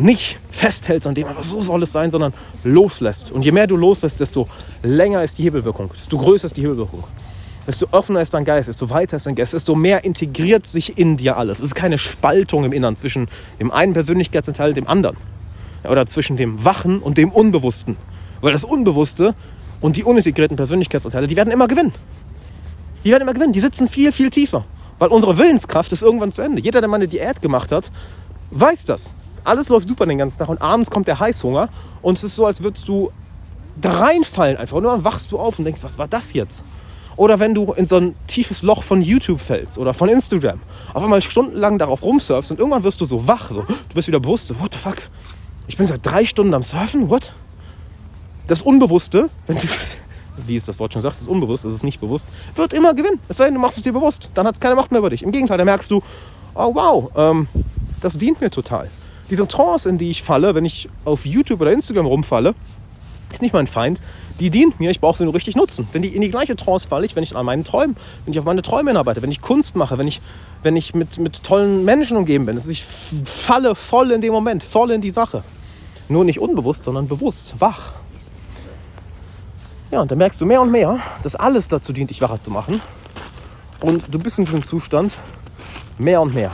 [0.00, 2.32] Nicht festhältst an dem, aber so soll es sein, sondern
[2.64, 3.30] loslässt.
[3.30, 4.48] Und je mehr du loslässt, desto
[4.82, 7.04] länger ist die Hebelwirkung, desto größer ist die Hebelwirkung.
[7.66, 11.18] Desto offener ist dein Geist, desto weiter ist dein Geist, desto mehr integriert sich in
[11.18, 11.58] dir alles.
[11.58, 13.28] Es ist keine Spaltung im Innern zwischen
[13.60, 15.18] dem einen Persönlichkeitsanteil und dem anderen.
[15.84, 17.96] Oder zwischen dem Wachen und dem Unbewussten.
[18.40, 19.34] Weil das Unbewusste
[19.82, 21.92] und die unintegrierten Persönlichkeitsanteile, die werden immer gewinnen.
[23.04, 23.52] Die werden immer gewinnen.
[23.52, 24.64] Die sitzen viel, viel tiefer.
[24.98, 26.62] Weil unsere Willenskraft ist irgendwann zu Ende.
[26.62, 27.90] Jeder, der mal eine Diät gemacht hat,
[28.50, 29.14] weiß das.
[29.44, 31.68] Alles läuft super den ganzen Tag und abends kommt der Heißhunger
[32.02, 33.10] und es ist so, als würdest du
[33.80, 34.76] da reinfallen einfach.
[34.76, 36.64] Und dann wachst du auf und denkst, was war das jetzt?
[37.16, 40.60] Oder wenn du in so ein tiefes Loch von YouTube fällst oder von Instagram,
[40.94, 44.20] auf einmal stundenlang darauf rumsurfst und irgendwann wirst du so wach, so, du wirst wieder
[44.20, 44.96] bewusst, so, what the fuck?
[45.66, 47.32] Ich bin seit drei Stunden am Surfen, what?
[48.46, 49.62] Das Unbewusste, wenn du,
[50.46, 53.20] wie es das Wort schon sagt, ist unbewusst, es ist nicht bewusst, wird immer gewinnen.
[53.28, 54.30] Es sei denn, du machst es dir bewusst.
[54.34, 55.22] Dann hat es keine Macht mehr über dich.
[55.22, 56.02] Im Gegenteil, da merkst du,
[56.54, 57.48] oh wow, ähm,
[58.00, 58.88] das dient mir total.
[59.30, 62.54] Diese Trance, in die ich falle, wenn ich auf YouTube oder Instagram rumfalle,
[63.32, 64.00] ist nicht mein Feind.
[64.40, 65.88] Die dient mir, ich brauche sie nur richtig nutzen.
[65.94, 68.38] Denn die, in die gleiche Trance falle ich, wenn ich an meinen Träumen, wenn ich
[68.40, 70.20] auf meine Träume hinarbeite, wenn ich Kunst mache, wenn ich,
[70.62, 72.60] wenn ich mit, mit tollen Menschen umgeben bin.
[72.68, 72.84] Ich
[73.24, 75.44] falle voll in dem Moment, voll in die Sache.
[76.08, 77.92] Nur nicht unbewusst, sondern bewusst, wach.
[79.92, 82.50] Ja, und dann merkst du mehr und mehr, dass alles dazu dient, dich wacher zu
[82.50, 82.80] machen.
[83.80, 85.16] Und du bist in diesem Zustand
[85.98, 86.50] mehr und mehr.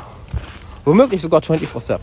[0.85, 1.99] Womöglich sogar 24-7.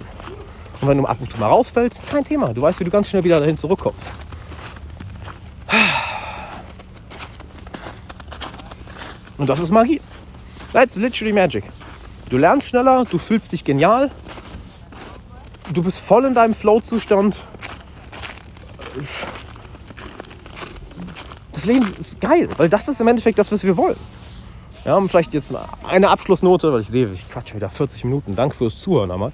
[0.84, 2.54] Und wenn du ab und zu mal rausfällst, kein Thema.
[2.54, 4.06] Du weißt, wie du ganz schnell wieder dahin zurückkommst.
[9.38, 10.02] Und das ist Magie.
[10.74, 11.64] That's literally magic.
[12.30, 14.12] Du lernst schneller, du fühlst dich genial,
[15.72, 17.38] du bist voll in deinem Flow-Zustand.
[21.54, 23.96] Das Leben ist geil, weil das ist im Endeffekt das, was wir wollen.
[24.84, 25.54] Ja, und vielleicht jetzt
[25.88, 28.36] eine Abschlussnote, weil ich sehe, ich quatsche wieder 40 Minuten.
[28.36, 29.32] Danke fürs Zuhören einmal.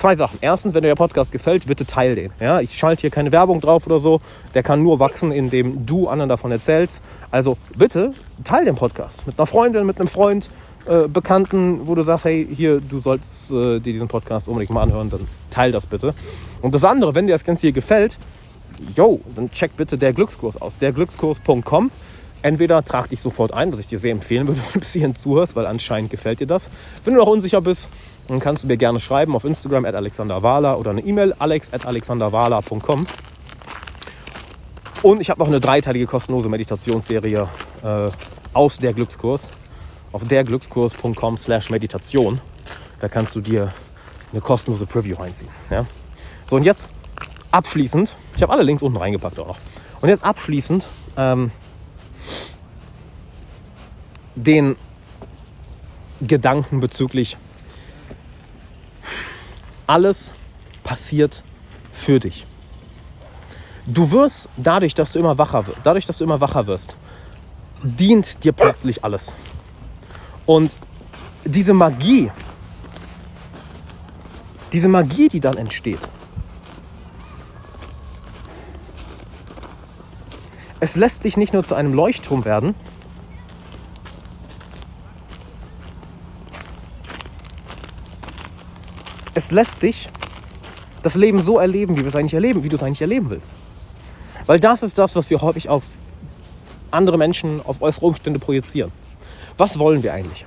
[0.00, 0.38] Zwei Sachen.
[0.40, 2.32] Erstens, wenn dir der Podcast gefällt, bitte teil den.
[2.40, 4.22] Ja, ich schalte hier keine Werbung drauf oder so.
[4.54, 7.04] Der kann nur wachsen, indem du anderen davon erzählst.
[7.30, 10.48] Also bitte teil den Podcast mit einer Freundin, mit einem Freund,
[10.86, 14.84] äh, Bekannten, wo du sagst, hey, hier, du solltest äh, dir diesen Podcast unbedingt mal
[14.84, 16.14] anhören, dann teil das bitte.
[16.62, 18.18] Und das andere, wenn dir das Ganze hier gefällt,
[18.96, 20.78] yo, dann check bitte der Glückskurs aus.
[20.78, 21.90] Derglückskurs.com.
[22.42, 25.14] Entweder trag dich sofort ein, was ich dir sehr empfehlen würde, wenn du bis hierhin
[25.14, 26.70] zuhörst, weil anscheinend gefällt dir das.
[27.04, 27.90] Wenn du noch unsicher bist,
[28.30, 31.84] dann kannst du mir gerne schreiben auf Instagram at alexanderwala oder eine E-Mail alex at
[31.84, 33.06] alexanderwala.com.
[35.02, 37.48] Und ich habe noch eine dreiteilige kostenlose Meditationsserie
[37.82, 38.10] äh,
[38.52, 39.50] aus der Glückskurs
[40.12, 42.40] auf derglückskurs.com slash Meditation.
[43.00, 43.72] Da kannst du dir
[44.30, 45.50] eine kostenlose Preview reinziehen.
[45.68, 45.86] Ja?
[46.46, 46.88] So, und jetzt
[47.50, 49.58] abschließend, ich habe alle Links unten reingepackt auch noch.
[50.02, 51.50] Und jetzt abschließend ähm,
[54.36, 54.76] den
[56.20, 57.36] Gedanken bezüglich
[59.90, 60.34] alles
[60.84, 61.42] passiert
[61.90, 62.46] für dich.
[63.86, 66.96] Du wirst dadurch, dass du immer wacher wirst, dadurch, dass du immer wacher wirst,
[67.82, 69.34] dient dir plötzlich alles.
[70.46, 70.70] Und
[71.44, 72.30] diese Magie,
[74.72, 76.08] diese Magie, die dann entsteht,
[80.78, 82.76] es lässt dich nicht nur zu einem Leuchtturm werden,
[89.40, 90.10] es lässt dich
[91.02, 93.54] das Leben so erleben, wie wir es eigentlich erleben, wie du es eigentlich erleben willst.
[94.44, 95.84] Weil das ist das, was wir häufig auf
[96.90, 98.92] andere Menschen, auf äußere Umstände projizieren.
[99.56, 100.44] Was wollen wir eigentlich?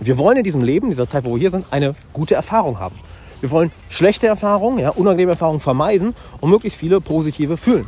[0.00, 2.78] Wir wollen in diesem Leben, in dieser Zeit, wo wir hier sind, eine gute Erfahrung
[2.78, 2.94] haben.
[3.40, 7.86] Wir wollen schlechte Erfahrungen, ja, unangenehme Erfahrungen vermeiden und möglichst viele positive fühlen.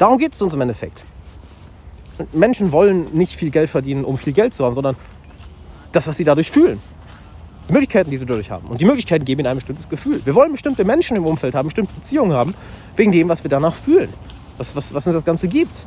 [0.00, 1.04] Darum geht es uns im Endeffekt.
[2.32, 4.96] Menschen wollen nicht viel Geld verdienen, um viel Geld zu haben, sondern
[5.92, 6.80] das, was sie dadurch fühlen.
[7.68, 8.66] Die Möglichkeiten, die sie dadurch haben.
[8.68, 10.20] Und die Möglichkeiten geben ihnen ein bestimmtes Gefühl.
[10.24, 12.54] Wir wollen bestimmte Menschen im Umfeld haben, bestimmte Beziehungen haben,
[12.96, 14.12] wegen dem, was wir danach fühlen.
[14.58, 15.86] Was, was, was uns das Ganze gibt.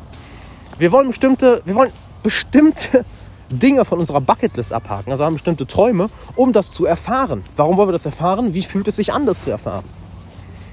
[0.80, 1.92] Wir wollen bestimmte, wir wollen
[2.24, 3.06] bestimmte
[3.50, 7.44] Dinge von unserer Bucketlist abhaken, also haben bestimmte Träume, um das zu erfahren.
[7.56, 8.54] Warum wollen wir das erfahren?
[8.54, 9.86] Wie fühlt es sich an, das zu erfahren?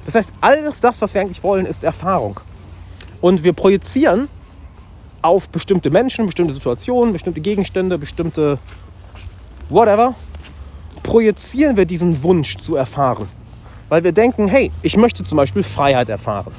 [0.05, 2.41] Das heißt, alles das, was wir eigentlich wollen, ist Erfahrung.
[3.21, 4.29] Und wir projizieren
[5.23, 8.59] auf bestimmte Menschen, bestimmte Situationen, bestimmte Gegenstände, bestimmte
[9.71, 10.15] whatever,
[11.05, 13.29] projizieren wir diesen Wunsch zu erfahren.
[13.89, 16.53] Weil wir denken, hey, ich möchte zum Beispiel Freiheit erfahren.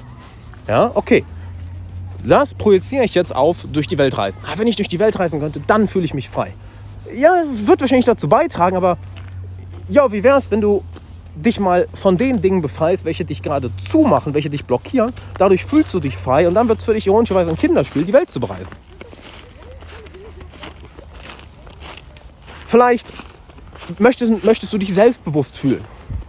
[0.69, 1.25] Ja, okay.
[2.23, 4.41] Das projiziere ich jetzt auf durch die Welt reisen.
[4.45, 6.53] Ah, wenn ich durch die Welt reisen könnte, dann fühle ich mich frei.
[7.13, 8.97] Ja, es wird wahrscheinlich dazu beitragen, aber
[9.89, 10.83] ja, wie wäre es, wenn du
[11.35, 15.13] dich mal von den Dingen befreist, welche dich gerade zumachen, welche dich blockieren.
[15.37, 18.13] Dadurch fühlst du dich frei und dann wird es für dich ironischerweise ein Kinderspiel, die
[18.13, 18.71] Welt zu bereisen.
[22.65, 23.11] Vielleicht
[23.99, 25.83] möchtest, möchtest du dich selbstbewusst fühlen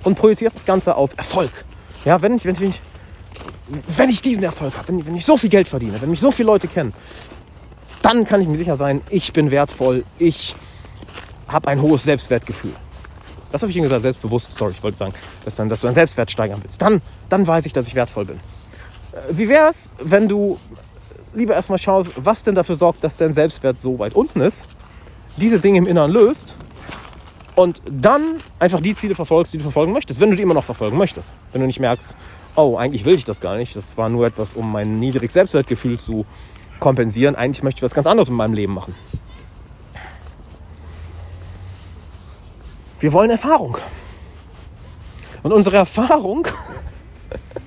[0.05, 1.65] und projizierst das Ganze auf Erfolg.
[2.05, 2.81] Ja, wenn ich, wenn ich,
[3.97, 6.31] wenn ich diesen Erfolg habe, wenn, wenn ich so viel Geld verdiene, wenn mich so
[6.31, 6.93] viele Leute kennen,
[8.03, 10.55] dann kann ich mir sicher sein, ich bin wertvoll, ich
[11.49, 12.73] habe ein hohes Selbstwertgefühl.
[13.53, 14.53] Das habe ich Ihnen gesagt, selbstbewusst.
[14.53, 16.83] Sorry, ich wollte sagen, dass, dann, dass du deinen Selbstwert steigern willst.
[16.83, 18.37] Dann, dann weiß ich, dass ich wertvoll bin.
[18.37, 20.59] Äh, wie wäre es, wenn du
[21.35, 24.67] lieber erstmal schaust, was denn dafür sorgt, dass dein Selbstwert so weit unten ist,
[25.37, 26.57] diese Dinge im Inneren löst
[27.57, 30.63] und dann einfach die Ziele verfolgst, die du verfolgen möchtest, wenn du die immer noch
[30.63, 31.33] verfolgen möchtest.
[31.53, 32.17] Wenn du nicht merkst,
[32.55, 35.99] oh, eigentlich will ich das gar nicht, das war nur etwas, um mein niedriges Selbstwertgefühl
[35.99, 36.27] zu
[36.79, 38.95] kompensieren, eigentlich möchte ich was ganz anderes in meinem Leben machen.
[43.01, 43.79] Wir wollen Erfahrung.
[45.43, 46.47] Und unsere Erfahrung,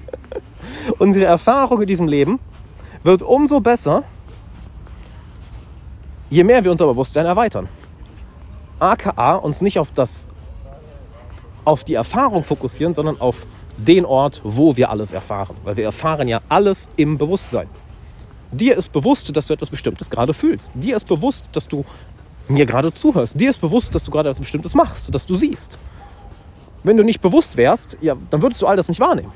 [0.99, 2.39] unsere Erfahrung in diesem Leben
[3.03, 4.03] wird umso besser,
[6.29, 7.67] je mehr wir unser Bewusstsein erweitern.
[8.79, 10.29] AKA uns nicht auf das
[11.65, 13.45] auf die Erfahrung fokussieren, sondern auf
[13.77, 15.55] den Ort, wo wir alles erfahren.
[15.63, 17.67] Weil wir erfahren ja alles im Bewusstsein.
[18.51, 20.71] Dir ist bewusst, dass du etwas Bestimmtes gerade fühlst.
[20.73, 21.85] Dir ist bewusst, dass du
[22.47, 23.39] mir gerade zuhörst.
[23.39, 25.77] Dir ist bewusst, dass du gerade etwas Bestimmtes machst, dass du siehst.
[26.83, 29.31] Wenn du nicht bewusst wärst, ja, dann würdest du all das nicht wahrnehmen.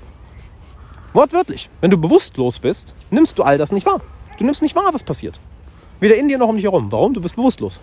[1.13, 1.69] Wortwörtlich.
[1.79, 4.01] Wenn du bewusstlos bist, nimmst du all das nicht wahr.
[4.39, 5.39] Du nimmst nicht wahr, was passiert.
[5.99, 6.91] Weder in dir noch um dich herum.
[6.91, 7.13] Warum?
[7.13, 7.79] Du bist bewusstlos.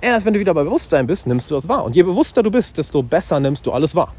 [0.00, 1.84] Erst wenn du wieder bei Bewusstsein bist, nimmst du das wahr.
[1.84, 4.14] Und je bewusster du bist, desto besser nimmst du alles wahr.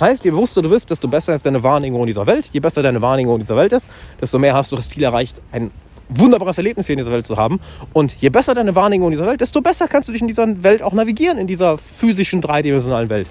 [0.00, 2.48] Heißt, je bewusster du bist, desto besser ist deine Wahrnehmung in dieser Welt.
[2.52, 5.42] Je besser deine Wahrnehmung in dieser Welt ist, desto mehr hast du das Ziel erreicht,
[5.52, 5.70] ein
[6.08, 7.60] wunderbares Erlebnis hier in dieser Welt zu haben.
[7.92, 10.62] Und je besser deine Wahrnehmung in dieser Welt, desto besser kannst du dich in dieser
[10.64, 13.28] Welt auch navigieren, in dieser physischen, dreidimensionalen Welt.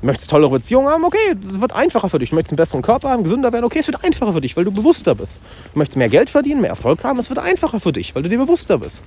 [0.00, 1.04] Du möchtest tollere Beziehungen haben?
[1.04, 2.30] Okay, es wird einfacher für dich.
[2.30, 3.66] Du möchtest einen besseren Körper haben, gesünder werden?
[3.66, 5.40] Okay, es wird einfacher für dich, weil du bewusster bist.
[5.74, 7.18] Du möchtest mehr Geld verdienen, mehr Erfolg haben?
[7.18, 9.02] Es wird einfacher für dich, weil du dir bewusster bist.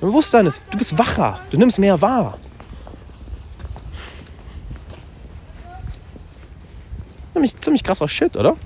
[0.00, 2.38] Dein Bewusstsein ist, du bist wacher, du nimmst mehr wahr.
[7.34, 8.56] Nämlich ziemlich krasser Shit, oder?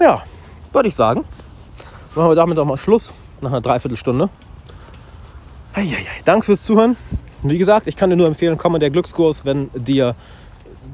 [0.00, 0.22] Ja,
[0.72, 1.24] würde ich sagen.
[2.14, 4.28] Machen wir damit auch mal Schluss nach einer Dreiviertelstunde.
[6.24, 6.96] Danke fürs Zuhören.
[7.42, 10.14] Wie gesagt, ich kann dir nur empfehlen, komm in der Glückskurs, wenn dir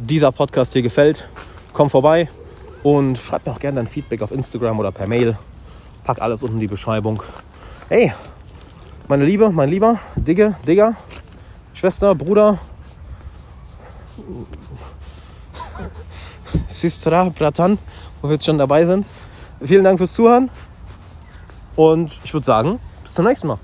[0.01, 1.29] dieser Podcast hier gefällt.
[1.73, 2.29] Komm vorbei
[2.83, 5.39] und schreib mir auch gerne dein Feedback auf Instagram oder per Mail.
[6.05, 7.23] Pack alles unten in die Beschreibung.
[7.89, 8.13] Hey,
[9.09, 10.95] meine Liebe, mein Lieber, Digge, Digger,
[11.73, 12.59] Schwester, Bruder,
[16.69, 17.79] Sistra, Bratan,
[18.21, 19.07] wo wir jetzt schon dabei sind.
[19.63, 20.51] Vielen Dank fürs Zuhören
[21.77, 23.59] und ich würde sagen, bis zum nächsten Mal.